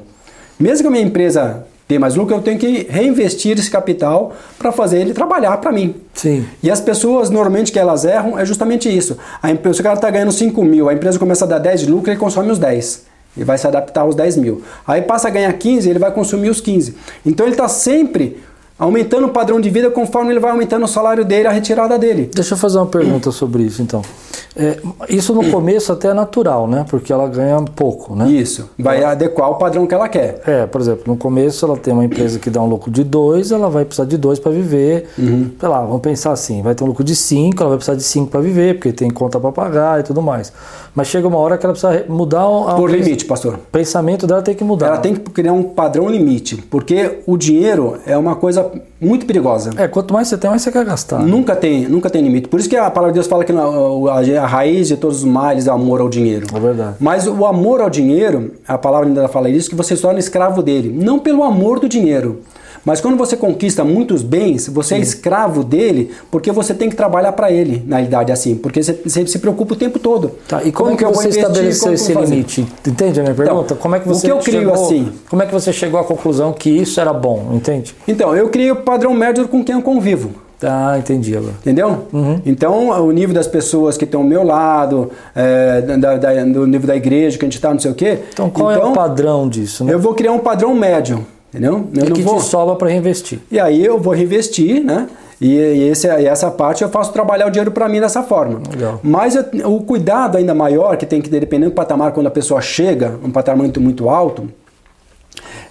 [0.58, 4.72] Mesmo que a minha empresa ter mais lucro, eu tenho que reinvestir esse capital para
[4.72, 5.94] fazer ele trabalhar para mim.
[6.14, 6.46] Sim.
[6.62, 9.18] E as pessoas, normalmente, que elas erram é justamente isso.
[9.42, 11.80] A empresa, se o cara está ganhando 5 mil, a empresa começa a dar 10
[11.80, 13.04] de lucro, ele consome os 10.
[13.36, 14.62] Ele vai se adaptar aos 10 mil.
[14.86, 16.94] Aí passa a ganhar 15, ele vai consumir os 15.
[17.26, 18.38] Então ele está sempre
[18.78, 22.30] aumentando o padrão de vida conforme ele vai aumentando o salário dele, a retirada dele.
[22.32, 24.02] Deixa eu fazer uma pergunta sobre isso então.
[24.56, 24.78] É,
[25.08, 26.84] isso no começo até é natural, né?
[26.88, 28.28] Porque ela ganha pouco, né?
[28.28, 29.12] Isso, vai ela...
[29.12, 30.40] adequar o padrão que ela quer.
[30.46, 33.50] É, por exemplo, no começo ela tem uma empresa que dá um lucro de dois,
[33.50, 35.08] ela vai precisar de dois para viver.
[35.18, 35.50] Uhum.
[35.58, 38.04] Sei lá, vamos pensar assim, vai ter um lucro de cinco, ela vai precisar de
[38.04, 40.52] cinco para viver, porque tem conta para pagar e tudo mais.
[40.94, 43.54] Mas chega uma hora que ela precisa mudar o Por limite, pastor.
[43.54, 44.86] O pensamento dela tem que mudar.
[44.86, 49.70] Ela tem que criar um padrão limite, porque o dinheiro é uma coisa muito perigosa.
[49.76, 51.20] É, quanto mais você tem, mais você quer gastar.
[51.20, 52.48] Nunca tem, nunca tem limite.
[52.48, 55.66] Por isso que a palavra de Deus fala que a raiz de todos os males
[55.66, 56.46] é o amor ao dinheiro.
[56.54, 56.96] É verdade.
[57.00, 60.62] Mas o amor ao dinheiro, a palavra ainda fala isso, que você se torna escravo
[60.62, 60.94] dele.
[60.94, 62.40] Não pelo amor do dinheiro,
[62.84, 65.00] Mas quando você conquista muitos bens, você é Sim.
[65.00, 68.92] é escravo dele, porque você tem que trabalhar para ele, na realidade, assim, porque você,
[68.92, 70.32] você, se preocupa o tempo todo.
[70.46, 72.66] Tá, e como, como que, que você estabeleceu esse limite?
[72.86, 73.64] Entende a minha pergunta?
[73.64, 75.12] Então, como é que você o que eu crio chegou, assim?
[75.30, 77.94] Como é que você chegou à conclusão que isso era bom, entende?
[78.06, 80.43] Então, eu crio o padrão médio com quem eu convivo.
[80.62, 81.54] Ah, entendi agora.
[81.60, 82.06] Entendeu?
[82.12, 82.40] Uhum.
[82.46, 86.86] Então, o nível das pessoas que estão ao meu lado, é, da, da, do nível
[86.86, 88.20] da igreja que a gente está, não sei o quê.
[88.32, 89.84] Então, qual então, é o então, padrão disso?
[89.84, 89.92] Né?
[89.92, 91.86] Eu vou criar um padrão médio, entendeu?
[91.94, 92.36] Eu e que vou...
[92.36, 93.40] te sobra para reinvestir.
[93.50, 95.08] E aí eu vou reinvestir, né?
[95.40, 98.60] E, e, esse, e essa parte eu faço trabalhar o dinheiro para mim dessa forma.
[98.70, 99.00] Legal.
[99.02, 102.30] Mas eu, o cuidado ainda maior que tem que ter, dependendo do patamar, quando a
[102.30, 104.48] pessoa chega, um patamar muito, muito alto,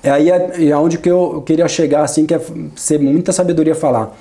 [0.03, 2.41] é aí é, é onde que eu queria chegar, assim, que é
[2.75, 4.13] ser muita sabedoria falar.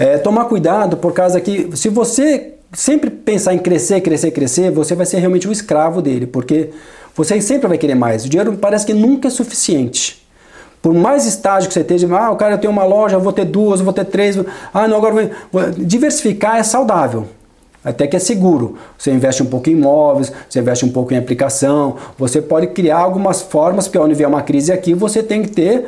[0.00, 4.94] É, tomar cuidado por causa que se você sempre pensar em crescer, crescer, crescer, você
[4.94, 6.70] vai ser realmente um escravo dele, porque
[7.14, 8.24] você sempre vai querer mais.
[8.24, 10.26] O dinheiro parece que nunca é suficiente.
[10.80, 13.82] Por mais estágio que você esteja, ah, o cara tenho uma loja, vou ter duas,
[13.82, 14.38] vou ter três,
[14.72, 15.70] ah, não, agora vou...
[15.76, 17.26] diversificar é saudável.
[17.84, 18.78] Até que é seguro.
[18.96, 23.00] Você investe um pouco em imóveis, você investe um pouco em aplicação, você pode criar
[23.00, 25.86] algumas formas, porque onde vier uma crise aqui, você tem que ter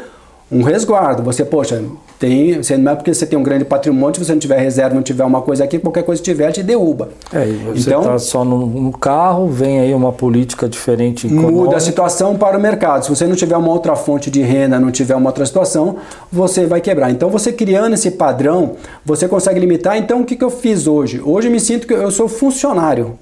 [0.53, 1.23] um resguardo.
[1.23, 1.83] Você, poxa,
[2.19, 4.95] tem, você, não é porque você tem um grande patrimônio, se você não tiver reserva,
[4.95, 7.09] não tiver uma coisa aqui, qualquer coisa que tiver, te derruba.
[7.33, 11.27] É, você então, está só no, no, carro, vem aí uma política diferente.
[11.27, 11.53] Econômica.
[11.53, 13.05] Muda a situação para o mercado.
[13.05, 15.97] Se você não tiver uma outra fonte de renda, não tiver uma outra situação,
[16.31, 17.11] você vai quebrar.
[17.11, 18.73] Então, você criando esse padrão,
[19.05, 19.97] você consegue limitar.
[19.97, 21.21] Então, o que, que eu fiz hoje?
[21.25, 23.19] Hoje eu me sinto que eu sou funcionário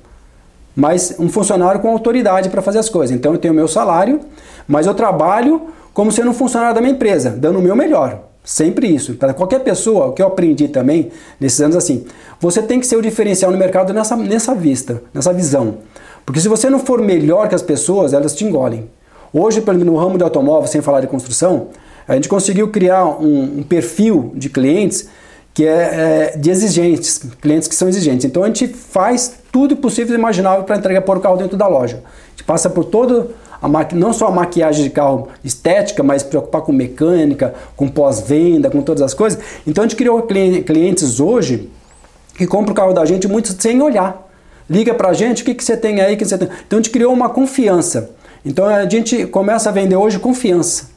[0.74, 3.14] mas um funcionário com autoridade para fazer as coisas.
[3.14, 4.20] Então eu tenho meu salário,
[4.66, 5.62] mas eu trabalho
[5.92, 8.30] como sendo um funcionário da minha empresa, dando o meu melhor.
[8.42, 9.14] Sempre isso.
[9.14, 12.04] Para qualquer pessoa, o que eu aprendi também nesses anos assim,
[12.40, 15.78] você tem que ser o diferencial no mercado nessa, nessa vista, nessa visão.
[16.24, 18.88] Porque se você não for melhor que as pessoas, elas te engolem.
[19.32, 21.68] Hoje, exemplo, no ramo de automóvel, sem falar de construção,
[22.08, 25.08] a gente conseguiu criar um, um perfil de clientes
[25.52, 28.24] que é, é, de exigentes, clientes que são exigentes.
[28.24, 32.02] Então a gente faz tudo possível e imaginável para entregar por carro dentro da loja.
[32.04, 33.30] A gente passa por todo
[33.68, 33.94] maqui...
[33.94, 39.02] não só a maquiagem de carro estética, mas preocupar com mecânica, com pós-venda, com todas
[39.02, 39.40] as coisas.
[39.66, 41.70] Então a gente criou clientes hoje
[42.34, 44.28] que compram o carro da gente muito sem olhar.
[44.68, 46.16] Liga para a gente, o que, que você tem aí?
[46.16, 46.48] Que você tem?
[46.66, 48.10] Então a gente criou uma confiança.
[48.44, 50.89] Então a gente começa a vender hoje confiança.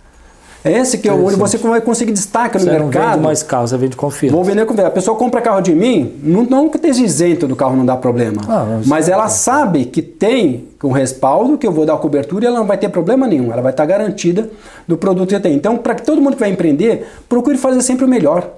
[0.66, 2.94] É esse que é onde você vai conseguir destaque no você mercado.
[2.94, 4.36] Não vende mais carro, você vende confiança.
[4.36, 4.88] Vou vender confiança.
[4.88, 7.98] A pessoa compra carro de mim, não, não que esteja isento do carro não dá
[7.98, 8.42] problema.
[8.48, 12.48] Ah, mas, mas ela sabe que tem um respaldo, que eu vou dar cobertura e
[12.48, 13.52] ela não vai ter problema nenhum.
[13.52, 14.50] Ela vai estar garantida
[14.88, 15.54] do produto que tem.
[15.54, 18.50] Então, para que todo mundo que vai empreender, procure fazer sempre o melhor.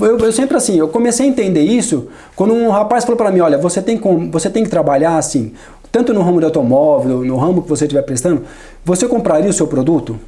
[0.00, 3.38] Eu, eu, sempre assim, eu comecei a entender isso quando um rapaz falou para mim,
[3.38, 5.52] olha, você tem, com, você tem que trabalhar assim,
[5.92, 8.42] tanto no ramo de automóvel, no ramo que você estiver prestando,
[8.84, 10.18] você compraria o seu produto?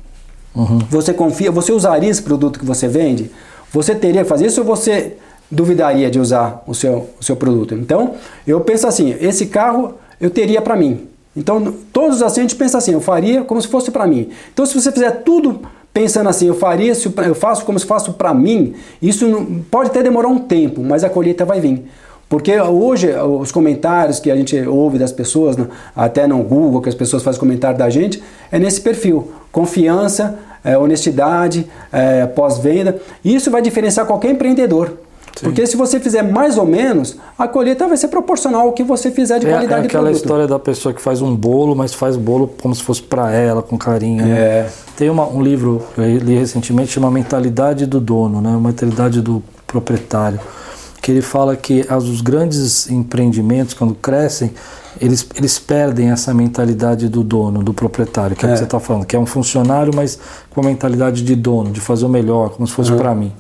[0.55, 0.79] Uhum.
[0.91, 3.31] Você confia, você usaria esse produto que você vende?
[3.73, 5.17] Você teria que fazer isso ou você
[5.51, 7.75] duvidaria de usar o seu, o seu produto?
[7.75, 8.15] Então,
[8.47, 11.07] eu penso assim, esse carro eu teria para mim.
[11.37, 14.31] Então, todos assim a gente pensa assim, eu faria como se fosse para mim.
[14.53, 15.61] Então, se você fizer tudo
[15.93, 16.93] pensando assim, eu faria,
[17.27, 21.11] eu faço como se faço para mim, isso pode até demorar um tempo, mas a
[21.11, 21.89] colheita vai vir.
[22.29, 23.09] Porque hoje
[23.41, 25.57] os comentários que a gente ouve das pessoas,
[25.97, 28.23] até no Google, que as pessoas fazem comentário da gente,
[28.53, 29.33] é nesse perfil.
[29.53, 33.01] Confiança, é, honestidade, é, pós-venda.
[33.25, 34.93] Isso vai diferenciar qualquer empreendedor.
[35.37, 35.45] Sim.
[35.47, 39.11] Porque se você fizer mais ou menos, a colheita vai ser proporcional ao que você
[39.11, 42.17] fizer de é, qualidade é aquela história da pessoa que faz um bolo, mas faz
[42.17, 44.25] o bolo como se fosse para ela, com carinho.
[44.25, 44.31] Né?
[44.31, 44.63] É.
[44.65, 44.71] Né?
[44.97, 48.59] Tem uma, um livro que eu li recentemente, chama Mentalidade do Dono, né?
[48.61, 50.41] Mentalidade do Proprietário
[51.01, 54.53] que ele fala que os grandes empreendimentos, quando crescem,
[55.01, 58.53] eles, eles perdem essa mentalidade do dono, do proprietário, que é, é.
[58.53, 60.19] o que você está falando, que é um funcionário, mas
[60.51, 62.99] com a mentalidade de dono, de fazer o melhor, como se fosse uhum.
[62.99, 63.33] para mim.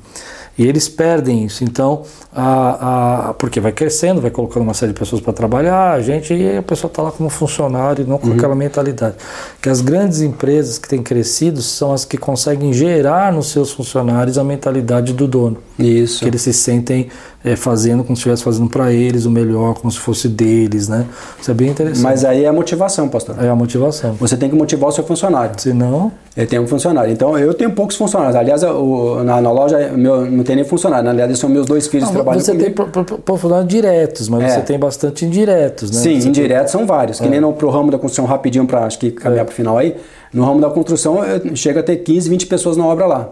[0.58, 1.62] E eles perdem isso.
[1.62, 2.02] Então,
[2.34, 6.34] a, a, porque vai crescendo, vai colocando uma série de pessoas para trabalhar, a gente,
[6.34, 8.34] e a pessoa está lá como funcionário, não com uhum.
[8.34, 9.14] aquela mentalidade.
[9.62, 14.36] Que as grandes empresas que têm crescido são as que conseguem gerar nos seus funcionários
[14.36, 15.58] a mentalidade do dono.
[15.78, 16.20] Isso.
[16.20, 17.08] Que eles se sentem
[17.44, 21.06] é, fazendo como se estivesse fazendo para eles o melhor, como se fosse deles, né?
[21.40, 22.02] Isso é bem interessante.
[22.02, 23.36] Mas aí é a motivação, pastor.
[23.42, 24.14] É a motivação.
[24.14, 25.54] Você tem que motivar o seu funcionário.
[25.56, 26.10] Se não...
[26.36, 27.12] Ele tem um funcionário.
[27.12, 28.36] Então, eu tenho poucos funcionários.
[28.36, 31.10] Aliás, eu, na, na, loja meu, não tem nem funcionário.
[31.10, 32.84] Aliás, são meus dois filhos não, que trabalham Você comigo.
[32.84, 34.48] tem funcionários diretos, mas é.
[34.50, 36.00] você tem bastante indiretos, né?
[36.00, 36.78] Sim, você indiretos tem...
[36.78, 37.20] são vários.
[37.20, 37.24] É.
[37.24, 39.44] Que nem no pro ramo da construção, rapidinho, para acho que caminhar é.
[39.46, 39.96] para o final aí.
[40.32, 41.18] No ramo da construção,
[41.54, 43.30] chega a ter 15, 20 pessoas na obra lá.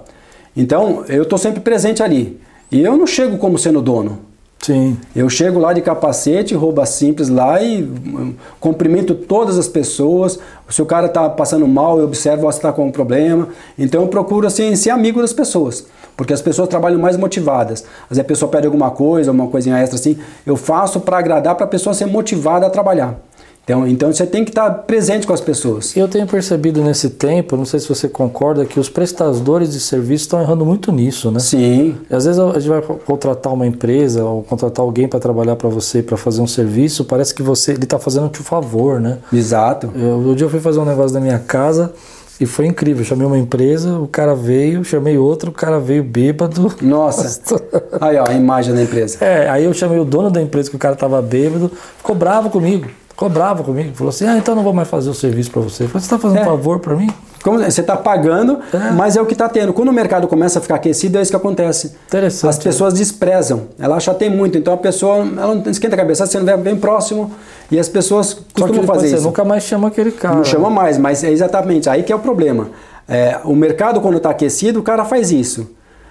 [0.56, 2.40] Então, eu estou sempre presente ali.
[2.70, 4.18] E eu não chego como sendo dono.
[4.66, 4.96] Sim.
[5.14, 10.38] Eu chego lá de capacete, rouba simples lá e hum, cumprimento todas as pessoas.
[10.68, 13.48] Se o cara está passando mal, eu observo se está com um problema.
[13.78, 15.86] Então eu procuro assim, ser amigo das pessoas.
[16.16, 17.84] Porque as pessoas trabalham mais motivadas.
[18.04, 20.18] Às vezes a pessoa pede alguma coisa, uma coisinha extra assim.
[20.44, 23.20] Eu faço para agradar, para a pessoa ser motivada a trabalhar.
[23.66, 25.96] Então, então você tem que estar presente com as pessoas.
[25.96, 30.22] Eu tenho percebido nesse tempo, não sei se você concorda, que os prestadores de serviço
[30.22, 31.40] estão errando muito nisso, né?
[31.40, 31.96] Sim.
[32.08, 36.00] Às vezes a gente vai contratar uma empresa ou contratar alguém para trabalhar para você,
[36.00, 39.18] para fazer um serviço, parece que você ele está fazendo um favor, né?
[39.32, 39.90] Exato.
[39.96, 41.92] Eu, um dia eu fui fazer um negócio da minha casa
[42.38, 43.02] e foi incrível.
[43.02, 46.72] Eu chamei uma empresa, o cara veio, chamei outro, o cara veio bêbado.
[46.80, 47.58] Nossa.
[48.00, 49.24] aí, ó, a imagem da empresa.
[49.24, 52.48] É, aí eu chamei o dono da empresa, que o cara estava bêbado, ficou bravo
[52.48, 52.86] comigo.
[53.16, 53.94] Ficou bravo comigo.
[53.94, 55.84] Falou assim: ah, então não vou mais fazer o serviço para você.
[55.84, 56.42] Eu falei, você está fazendo é.
[56.42, 57.08] um favor para mim?
[57.42, 58.90] Como, você está pagando, é.
[58.90, 59.72] mas é o que está tendo.
[59.72, 61.96] Quando o mercado começa a ficar aquecido, é isso que acontece.
[62.08, 62.50] Interessante.
[62.50, 63.68] As pessoas desprezam.
[63.78, 64.58] Ela acha que tem muito.
[64.58, 67.32] Então a pessoa ela não esquenta a cabeça, você não vem bem próximo.
[67.70, 69.16] E as pessoas costumam fazer isso.
[69.16, 70.34] Você nunca mais chama aquele cara.
[70.34, 72.68] Não chama mais, mas é exatamente aí que é o problema.
[73.08, 75.70] É, o mercado, quando está aquecido, o cara faz isso.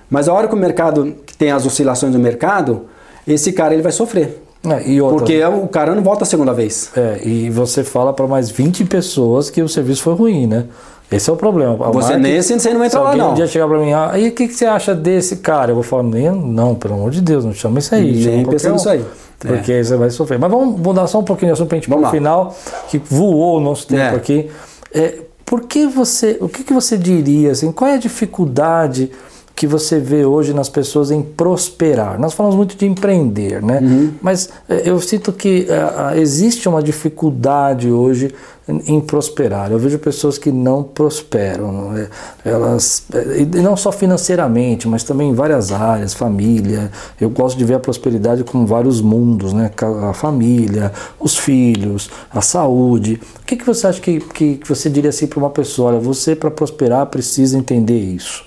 [0.10, 2.86] Mas a hora que o mercado que tem as oscilações do mercado,
[3.28, 4.45] esse cara ele vai sofrer.
[4.74, 6.92] É, outra, Porque o cara não volta a segunda vez.
[6.96, 10.66] É, e você fala para mais 20 pessoas que o serviço foi ruim, né?
[11.12, 11.76] Esse é o problema.
[11.92, 13.32] Você nesse você não entra lá, não.
[13.32, 15.72] um dia chegar para mim, ah, aí o que, que você acha desse cara?
[15.72, 18.26] Eu vou falar, nem, não, pelo amor de Deus, não chama isso aí.
[18.26, 19.06] Nem pensando nisso aí.
[19.40, 19.78] Porque é.
[19.78, 20.40] aí você vai sofrer.
[20.40, 22.56] Mas vamos mudar só um pouquinho de assunto para a gente ir final,
[22.90, 24.16] que voou o nosso tempo é.
[24.16, 24.50] aqui.
[24.94, 29.12] É, por que você, o que, que você diria, assim, qual é a dificuldade
[29.56, 32.20] que você vê hoje nas pessoas em prosperar.
[32.20, 33.80] Nós falamos muito de empreender, né?
[33.82, 34.12] Uhum.
[34.22, 38.36] Mas eh, eu sinto que uh, existe uma dificuldade hoje
[38.68, 39.72] em, prosperar.
[39.72, 42.10] Eu vejo pessoas que não prosperam, não é?
[42.44, 43.06] elas
[43.38, 46.92] e não só financeiramente, mas também em várias áreas, família.
[47.22, 49.72] Eu gosto de ver a prosperidade com vários mundos, né?
[50.10, 53.22] A família, os filhos, a saúde.
[53.42, 55.92] O que, que você acha que, que, que você diria assim para uma pessoa?
[55.92, 58.44] Olha, você para prosperar precisa entender isso.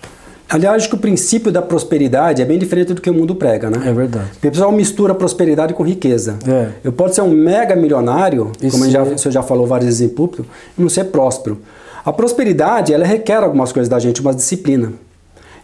[0.48, 3.68] Aliás, acho que o princípio da prosperidade é bem diferente do que o mundo prega,
[3.68, 3.86] né?
[3.86, 4.30] É verdade.
[4.36, 6.38] O pessoal mistura prosperidade com riqueza.
[6.48, 6.70] É.
[6.82, 10.00] Eu posso ser um mega milionário, Isso como já, o senhor já falou várias vezes
[10.00, 10.46] em público,
[10.76, 11.58] e não ser próspero.
[12.02, 14.92] A prosperidade, ela requer algumas coisas da gente, uma disciplina.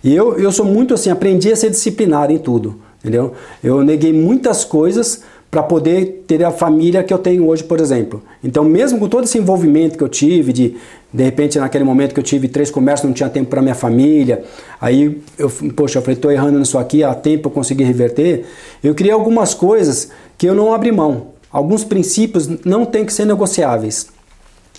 [0.02, 3.32] E eu, eu sou muito assim, aprendi a ser disciplinado em tudo, entendeu?
[3.62, 5.22] Eu neguei muitas coisas
[5.54, 8.20] para poder ter a família que eu tenho hoje, por exemplo.
[8.42, 10.76] Então, mesmo com todo esse envolvimento que eu tive, de
[11.12, 14.42] de repente naquele momento que eu tive três comércios, não tinha tempo para minha família,
[14.80, 18.44] aí eu, poxa, eu falei, estou errando nisso aqui, há tempo eu consegui reverter.
[18.82, 21.28] Eu criei algumas coisas que eu não abri mão.
[21.52, 24.08] Alguns princípios não têm que ser negociáveis.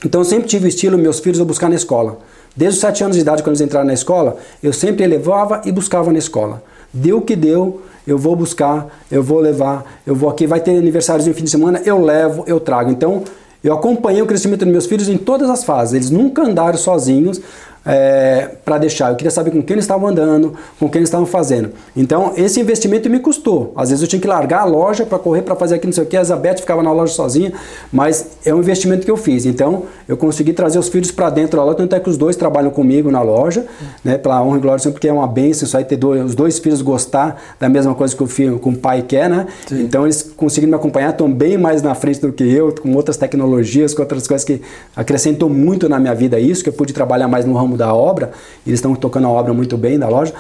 [0.06, 2.20] Então, eu sempre tive o estilo meus filhos eu buscar na escola.
[2.54, 5.72] Desde os sete anos de idade, quando eles entraram na escola, eu sempre elevava e
[5.72, 6.62] buscava na escola.
[6.94, 10.78] Deu o que deu, eu vou buscar, eu vou levar, eu vou aqui, vai ter
[10.78, 12.92] aniversários no fim de semana, eu levo, eu trago.
[12.92, 13.24] Então,
[13.64, 15.94] eu acompanhei o crescimento dos meus filhos em todas as fases.
[15.96, 17.42] Eles nunca andaram sozinhos,
[17.86, 19.12] é, para deixar.
[19.12, 21.72] Eu queria saber com quem eles estavam andando, com quem eles estavam fazendo.
[21.96, 23.72] Então, esse investimento me custou.
[23.76, 26.04] Às vezes eu tinha que largar a loja para correr para fazer aquilo, não sei
[26.04, 26.18] o que.
[26.18, 27.54] A Zabete ficava na loja sozinha,
[27.92, 29.46] mas é um investimento que eu fiz.
[29.46, 32.36] Então, eu consegui trazer os filhos para dentro da loja, tanto é que os dois
[32.36, 33.66] trabalham comigo na loja,
[34.04, 36.60] né, pela honra e glória, porque é uma bênção isso aí, ter dois, os dois
[36.60, 39.48] filhos gostar da mesma coisa que o filho, com o pai quer, né?
[39.68, 39.84] Sim.
[39.84, 43.18] Então, eles conseguiram me acompanhar, estão bem mais na frente do que eu, com outras
[43.18, 44.62] tecnologias, com outras coisas que
[44.96, 48.32] acrescentou muito na minha vida isso, que eu pude trabalhar mais no ramo da obra,
[48.66, 50.34] eles estão tocando a obra muito bem da loja.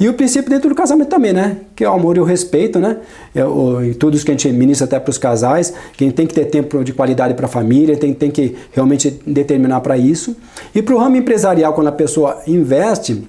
[0.00, 1.58] E o princípio dentro do casamento também, né?
[1.76, 2.96] Que é o amor e o respeito, né?
[3.34, 6.26] É o, e tudo isso que a gente ministra até para os casais, que tem
[6.26, 10.34] que ter tempo de qualidade para a família, tem, tem que realmente determinar para isso.
[10.74, 13.28] E para o ramo empresarial, quando a pessoa investe,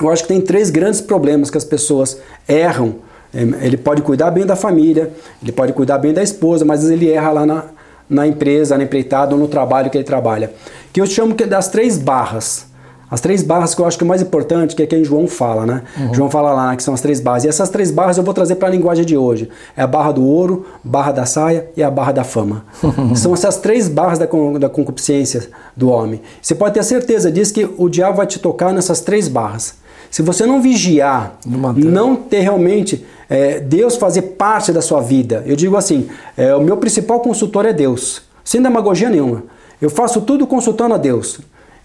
[0.00, 2.18] eu acho que tem três grandes problemas que as pessoas
[2.48, 2.94] erram.
[3.34, 5.12] É, ele pode cuidar bem da família,
[5.42, 7.64] ele pode cuidar bem da esposa, mas ele erra lá na,
[8.08, 10.54] na empresa, na empreitada ou no trabalho que ele trabalha.
[10.90, 12.71] Que eu chamo das três barras.
[13.12, 15.28] As três barras que eu acho que é o mais importante, que é quem João
[15.28, 15.82] fala, né?
[15.98, 16.14] Uhum.
[16.14, 17.44] João fala lá que são as três barras.
[17.44, 19.50] E essas três barras eu vou trazer para a linguagem de hoje.
[19.76, 22.64] É a barra do ouro, barra da saia e a barra da fama.
[23.14, 24.24] são essas três barras da,
[24.58, 26.22] da concupiscência do homem.
[26.40, 29.74] Você pode ter certeza disso que o diabo vai te tocar nessas três barras.
[30.10, 35.54] Se você não vigiar, não ter realmente é, Deus fazer parte da sua vida, eu
[35.54, 39.42] digo assim: é, o meu principal consultor é Deus, sem demagogia nenhuma.
[39.82, 41.40] Eu faço tudo consultando a Deus.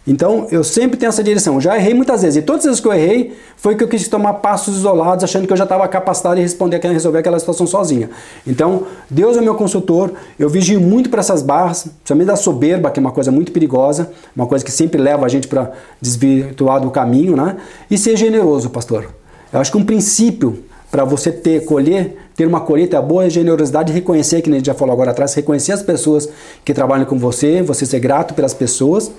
[0.08, 1.60] Então eu sempre tenho essa direção.
[1.60, 2.38] Já errei muitas vezes.
[2.38, 5.46] E todas as vezes que eu errei foi que eu quis tomar passos isolados, achando
[5.46, 8.10] que eu já estava capacitado de responder, resolver aquela situação sozinha.
[8.46, 10.14] Então Deus é meu consultor.
[10.40, 14.10] Eu vigio muito para essas barras, principalmente da soberba, que é uma coisa muito perigosa,
[14.34, 17.58] uma coisa que sempre leva a gente para desvirtuar do caminho, né?
[17.92, 19.10] E ser generoso, pastor.
[19.52, 24.42] Eu acho que um princípio para você ter, colher, ter uma colheita boa, generosidade, reconhecer,
[24.42, 26.30] que a gente já falou agora atrás, reconhecer as pessoas
[26.64, 29.12] que trabalham com você, você ser grato pelas pessoas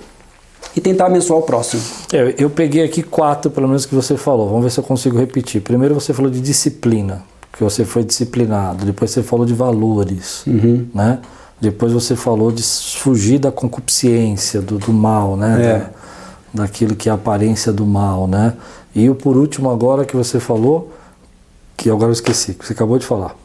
[0.75, 1.81] e tentar abençoar o próximo.
[2.13, 4.47] É, eu peguei aqui quatro, pelo menos, que você falou.
[4.47, 5.61] Vamos ver se eu consigo repetir.
[5.61, 8.85] Primeiro você falou de disciplina, que você foi disciplinado.
[8.85, 10.87] Depois você falou de valores, uhum.
[10.93, 11.19] né?
[11.59, 15.57] Depois você falou de fugir da concupiscência, do, do mal, né?
[15.61, 15.77] É.
[15.79, 15.89] Da,
[16.51, 18.53] daquilo que é a aparência do mal, né?
[18.95, 20.91] E o por último agora que você falou,
[21.75, 23.35] que agora eu esqueci, que você acabou de falar,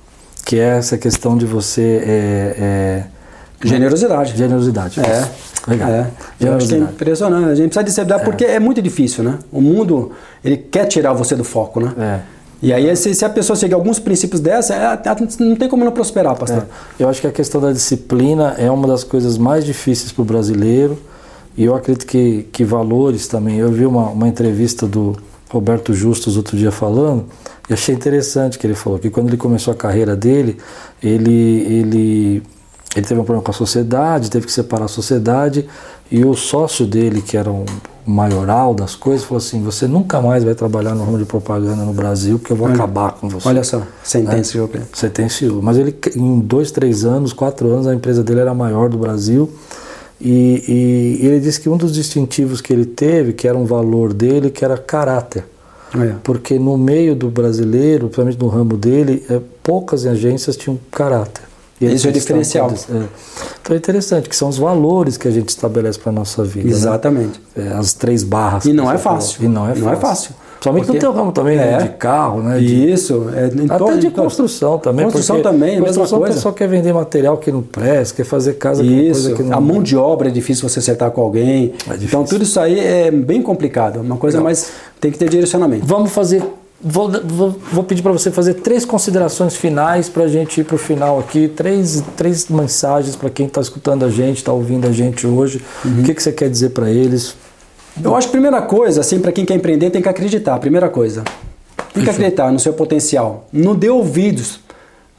[0.44, 2.02] que é essa questão de você...
[2.04, 3.04] É, é,
[3.68, 4.36] generosidade.
[4.36, 5.00] Generosidade.
[5.00, 5.28] É.
[5.66, 5.88] Legal.
[5.88, 6.10] É.
[6.40, 7.48] É impressionante.
[7.50, 8.24] A gente precisa disciplinar é.
[8.24, 9.38] porque é muito difícil, né?
[9.50, 10.12] O mundo,
[10.44, 11.92] ele quer tirar você do foco, né?
[11.98, 12.34] É.
[12.62, 14.98] E aí, se, se a pessoa seguir alguns princípios dessa, é,
[15.40, 16.66] não tem como não prosperar, pastor.
[16.98, 17.02] É.
[17.02, 20.24] Eu acho que a questão da disciplina é uma das coisas mais difíceis para o
[20.24, 20.98] brasileiro.
[21.56, 23.58] E eu acredito que, que valores também.
[23.58, 25.16] Eu vi uma, uma entrevista do
[25.54, 27.26] Roberto Justus outro dia falando,
[27.68, 30.58] e achei interessante que ele falou que quando ele começou a carreira dele,
[31.02, 32.42] ele, ele,
[32.96, 35.66] ele teve um problema com a sociedade, teve que separar a sociedade,
[36.10, 37.64] e o sócio dele, que era um
[38.06, 41.92] maioral das coisas, falou assim: você nunca mais vai trabalhar no ramo de propaganda no
[41.92, 43.48] Brasil, porque eu vou olha, acabar com você.
[43.48, 44.70] Olha só, sentenciou.
[44.72, 44.82] Né?
[44.92, 45.62] Sentenciou.
[45.62, 48.98] Mas ele, em dois, três anos, quatro anos, a empresa dele era a maior do
[48.98, 49.50] Brasil.
[50.20, 54.12] E, e ele disse que um dos distintivos que ele teve, que era um valor
[54.12, 55.44] dele, que era caráter.
[56.22, 61.42] Porque no meio do brasileiro, principalmente no ramo dele, é, poucas agências tinham caráter.
[61.80, 62.70] Isso é diferencial.
[62.70, 63.04] É.
[63.60, 66.68] Então é interessante, que são os valores que a gente estabelece para a nossa vida.
[66.68, 66.74] Né?
[66.74, 67.40] Exatamente.
[67.56, 67.72] Né?
[67.72, 68.64] É, as três barras.
[68.64, 69.44] E não é fácil.
[69.44, 69.84] E não é fácil.
[69.84, 70.34] Não é fácil.
[70.64, 71.74] Principalmente porque, no teu ramo também, né?
[71.74, 72.58] é, de carro, né?
[72.58, 73.28] De, isso.
[73.34, 75.04] É, até de construção também.
[75.04, 76.32] Construção também, construção mesma coisa.
[76.32, 79.22] o pessoal quer vender material que não presta, quer fazer casa isso.
[79.22, 79.58] coisa que não...
[79.58, 81.74] A mão de obra é difícil você acertar com alguém.
[81.90, 84.00] É então tudo isso aí é bem complicado.
[84.00, 84.44] Uma coisa não.
[84.44, 84.70] mais...
[85.00, 85.84] Tem que ter direcionamento.
[85.84, 86.42] Vamos fazer
[86.86, 90.74] Vou, vou, vou, pedir para você fazer três considerações finais para a gente ir para
[90.74, 91.48] o final aqui.
[91.48, 95.64] Três, três mensagens para quem está escutando a gente, está ouvindo a gente hoje.
[95.82, 96.00] Uhum.
[96.00, 97.36] O que, que você quer dizer para eles?
[98.02, 100.58] Eu acho que a primeira coisa, assim, para quem quer empreender, tem que acreditar.
[100.58, 101.24] Primeira coisa.
[101.94, 103.48] Tem que acreditar no seu potencial.
[103.50, 104.60] Não dê ouvidos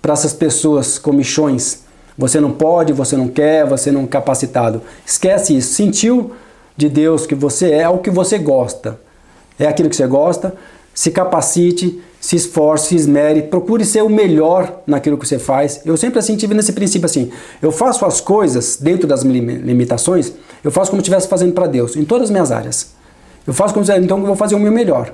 [0.03, 1.79] para essas pessoas comichões.
[2.15, 4.83] Você não pode, você não quer, você não é capacitado.
[5.03, 5.73] Esquece isso.
[5.73, 6.33] Sentiu
[6.77, 8.99] de Deus que você é o que você gosta.
[9.57, 10.53] É aquilo que você gosta
[10.95, 15.81] se capacite, se esforce, se esmere, procure ser o melhor naquilo que você faz.
[15.85, 17.29] Eu sempre assim tive nesse princípio assim,
[17.61, 20.31] eu faço as coisas dentro das limitações,
[20.63, 22.95] eu faço como se estivesse fazendo para Deus, em todas as minhas áreas.
[23.45, 25.13] Eu faço como se então eu vou fazer o meu melhor.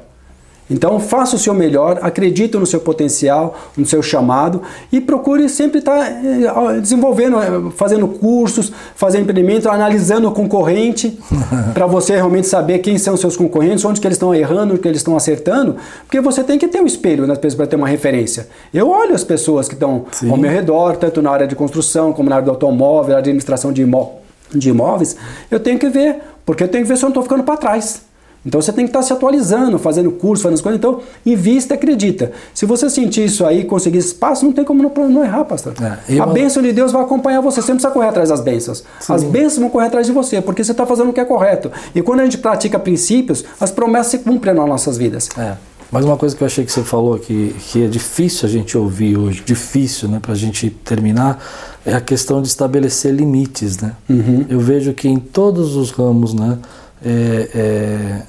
[0.72, 4.62] Então faça o seu melhor, acredite no seu potencial, no seu chamado
[4.92, 11.20] e procure sempre estar tá, eh, desenvolvendo, eh, fazendo cursos, fazendo empreendimento, analisando o concorrente
[11.74, 14.82] para você realmente saber quem são os seus concorrentes, onde que eles estão errando, onde
[14.82, 17.76] que eles estão acertando, porque você tem que ter um espelho nas pessoas para ter
[17.76, 18.48] uma referência.
[18.74, 20.32] Eu olho as pessoas que estão Sim.
[20.32, 23.82] ao meu redor, tanto na área de construção como na área do automóvel, administração de,
[23.82, 24.14] imó
[24.54, 25.18] de imóveis,
[25.50, 27.58] eu tenho que ver, porque eu tenho que ver se eu não estou ficando para
[27.58, 28.11] trás.
[28.46, 30.80] Então você tem que estar se atualizando, fazendo curso, fazendo as coisas.
[30.80, 32.32] Então, invista e acredita.
[32.54, 35.74] Se você sentir isso aí, conseguir espaço, não tem como não, não errar, pastor.
[36.10, 37.62] É, a bênção de Deus vai acompanhar você.
[37.62, 38.84] Você não precisa correr atrás das bênçãos.
[39.00, 39.14] Sim.
[39.14, 41.72] As bênçãos vão correr atrás de você, porque você está fazendo o que é correto.
[41.94, 45.30] E quando a gente pratica princípios, as promessas se cumprem nas nossas vidas.
[45.38, 45.56] É.
[45.92, 48.78] Mas uma coisa que eu achei que você falou aqui, que é difícil a gente
[48.78, 51.44] ouvir hoje, difícil, né, para a gente terminar,
[51.86, 53.94] é a questão de estabelecer limites, né?
[54.10, 54.46] Uhum.
[54.48, 56.58] Eu vejo que em todos os ramos, né,
[57.04, 58.22] é, é,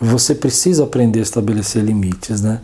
[0.00, 2.60] você precisa aprender a estabelecer limites, né?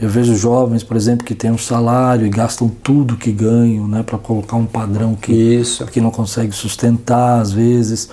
[0.00, 4.04] Eu vejo jovens, por exemplo, que têm um salário e gastam tudo que ganham, né,
[4.04, 5.84] para colocar um padrão que, Isso.
[5.86, 8.08] que não consegue sustentar às vezes.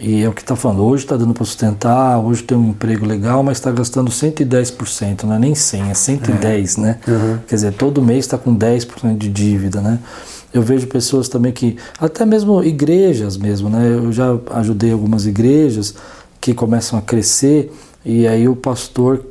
[0.00, 3.04] E é o que está falando, hoje está dando para sustentar, hoje tem um emprego
[3.04, 6.80] legal, mas está gastando 110%, não é nem 100, é 110, é.
[6.80, 6.98] né?
[7.06, 7.38] Uhum.
[7.48, 9.98] Quer dizer, todo mês está com 10% de dívida, né?
[10.52, 13.92] Eu vejo pessoas também que, até mesmo igrejas mesmo, né?
[13.92, 15.94] Eu já ajudei algumas igrejas
[16.40, 17.70] que começam a crescer
[18.04, 19.22] e aí o pastor,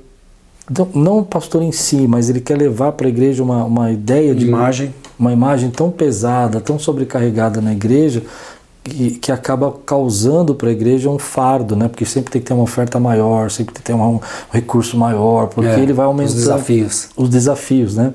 [0.93, 4.35] não o pastor em si, mas ele quer levar para a igreja uma, uma ideia
[4.35, 8.21] de imagem, uma imagem tão pesada, tão sobrecarregada na igreja,
[8.87, 11.87] que, que acaba causando para a igreja um fardo, né?
[11.87, 14.19] Porque sempre tem que ter uma oferta maior, sempre tem que ter um, um
[14.51, 17.09] recurso maior, porque é, ele vai aumentando os desafios.
[17.15, 18.13] Os desafios, né?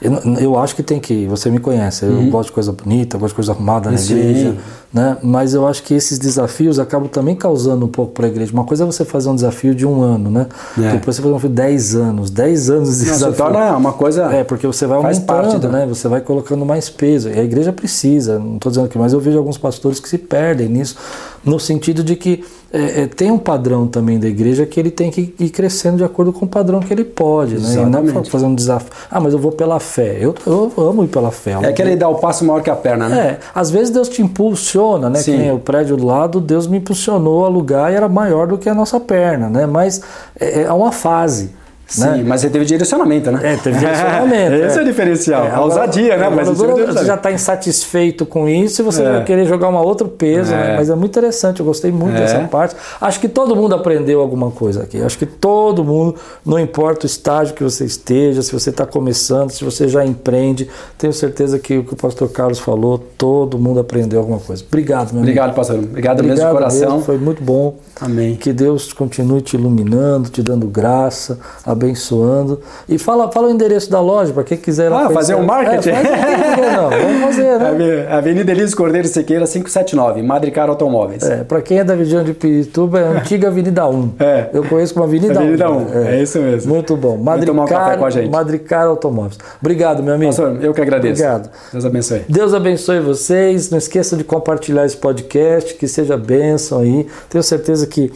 [0.00, 2.30] Eu, eu acho que tem que, você me conhece, eu uhum.
[2.30, 4.56] gosto de coisa bonita, gosto de coisa arrumada na igreja,
[4.94, 5.16] né?
[5.20, 8.52] Mas eu acho que esses desafios acabam também causando um pouco para a igreja.
[8.52, 10.46] Uma coisa é você fazer um desafio de um ano, né?
[10.78, 10.92] É.
[10.92, 13.34] Depois você fazer um desafio de 10 anos, 10 anos de Não, desafio.
[13.34, 14.32] Você torna uma coisa.
[14.32, 15.84] É, porque você vai aumentando, parte, né?
[15.88, 17.28] Você vai colocando mais peso.
[17.28, 20.16] E a igreja precisa, não estou dizendo que, mas eu vejo alguns pastores que se
[20.16, 20.96] perdem nisso
[21.44, 25.10] no sentido de que é, é, tem um padrão também da igreja que ele tem
[25.10, 27.74] que ir crescendo de acordo com o padrão que ele pode, né?
[27.74, 28.90] E não fazer um desafio.
[29.08, 30.18] Ah, mas eu vou pela fé.
[30.20, 31.52] Eu, eu amo ir pela fé.
[31.62, 33.16] É que ele dá o passo maior que a perna, né?
[33.16, 35.20] É, às vezes Deus te impulsiona, né?
[35.20, 35.52] Sim.
[35.52, 38.74] o prédio do lado, Deus me impulsionou a lugar e era maior do que a
[38.74, 39.66] nossa perna, né?
[39.66, 40.02] Mas
[40.38, 41.50] é, é uma fase.
[41.86, 42.24] Sim, né?
[42.26, 43.40] mas você teve direcionamento, né?
[43.42, 44.54] É, teve direcionamento.
[44.64, 45.44] Esse é, o diferencial.
[45.44, 46.28] É, a ousadia, né?
[46.30, 49.12] Mas você já está insatisfeito com isso e você é.
[49.12, 50.64] vai querer jogar um outro peso, né?
[50.64, 50.68] é.
[50.68, 50.76] né?
[50.76, 52.20] Mas é muito interessante, eu gostei muito é.
[52.20, 52.74] dessa parte.
[53.00, 55.02] Acho que todo mundo aprendeu alguma coisa aqui.
[55.02, 59.50] Acho que todo mundo, não importa o estágio que você esteja, se você está começando,
[59.50, 63.80] se você já empreende, tenho certeza que o que o pastor Carlos falou, todo mundo
[63.80, 64.64] aprendeu alguma coisa.
[64.66, 65.56] Obrigado, meu Obrigado, amigo.
[65.56, 65.76] pastor.
[65.76, 66.90] Obrigado, Obrigado mesmo de coração.
[66.92, 67.76] Mesmo, foi muito bom.
[68.00, 68.36] Amém.
[68.36, 71.38] Que Deus continue te iluminando, te dando graça
[71.74, 72.60] abençoando.
[72.88, 74.90] E fala, fala o endereço da loja para quem quiser.
[74.92, 75.90] Ah, fazer um marketing?
[75.90, 78.06] É, faz, não, vamos fazer, né?
[78.10, 81.22] Avenida Elise Cordeiro Sequeira, 579, Madricar Automóveis.
[81.22, 84.12] É, para quem é da região de Pirituba, é a antiga Avenida 1.
[84.18, 84.48] É.
[84.52, 85.76] Eu conheço como Avenida, Avenida 1.
[85.76, 85.86] 1.
[85.92, 86.16] É.
[86.16, 86.22] é.
[86.22, 86.72] isso mesmo.
[86.72, 87.16] Muito bom.
[87.16, 89.38] Madricar, um Madricar Automóveis.
[89.60, 90.30] Obrigado, meu amigo.
[90.30, 91.22] Pastor, eu que agradeço.
[91.22, 91.50] Obrigado.
[91.72, 92.22] Deus abençoe.
[92.28, 93.70] Deus abençoe vocês.
[93.70, 97.06] Não esqueça de compartilhar esse podcast, que seja bênção aí.
[97.28, 98.12] Tenho certeza que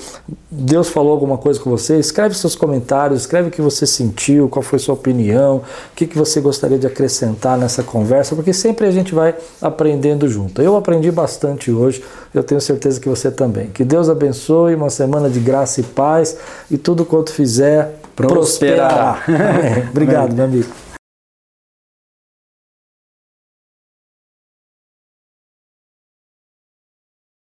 [0.51, 1.99] Deus falou alguma coisa com você.
[1.99, 5.63] Escreve seus comentários, escreve o que você sentiu, qual foi sua opinião, o
[5.95, 10.63] que, que você gostaria de acrescentar nessa conversa, porque sempre a gente vai aprendendo junto.
[10.63, 12.03] Eu aprendi bastante hoje,
[12.35, 13.69] eu tenho certeza que você também.
[13.69, 16.37] Que Deus abençoe, uma semana de graça e paz
[16.71, 19.23] e tudo quanto fizer prosperará.
[19.27, 19.89] prosperará.
[19.91, 20.88] Obrigado, meu amigo.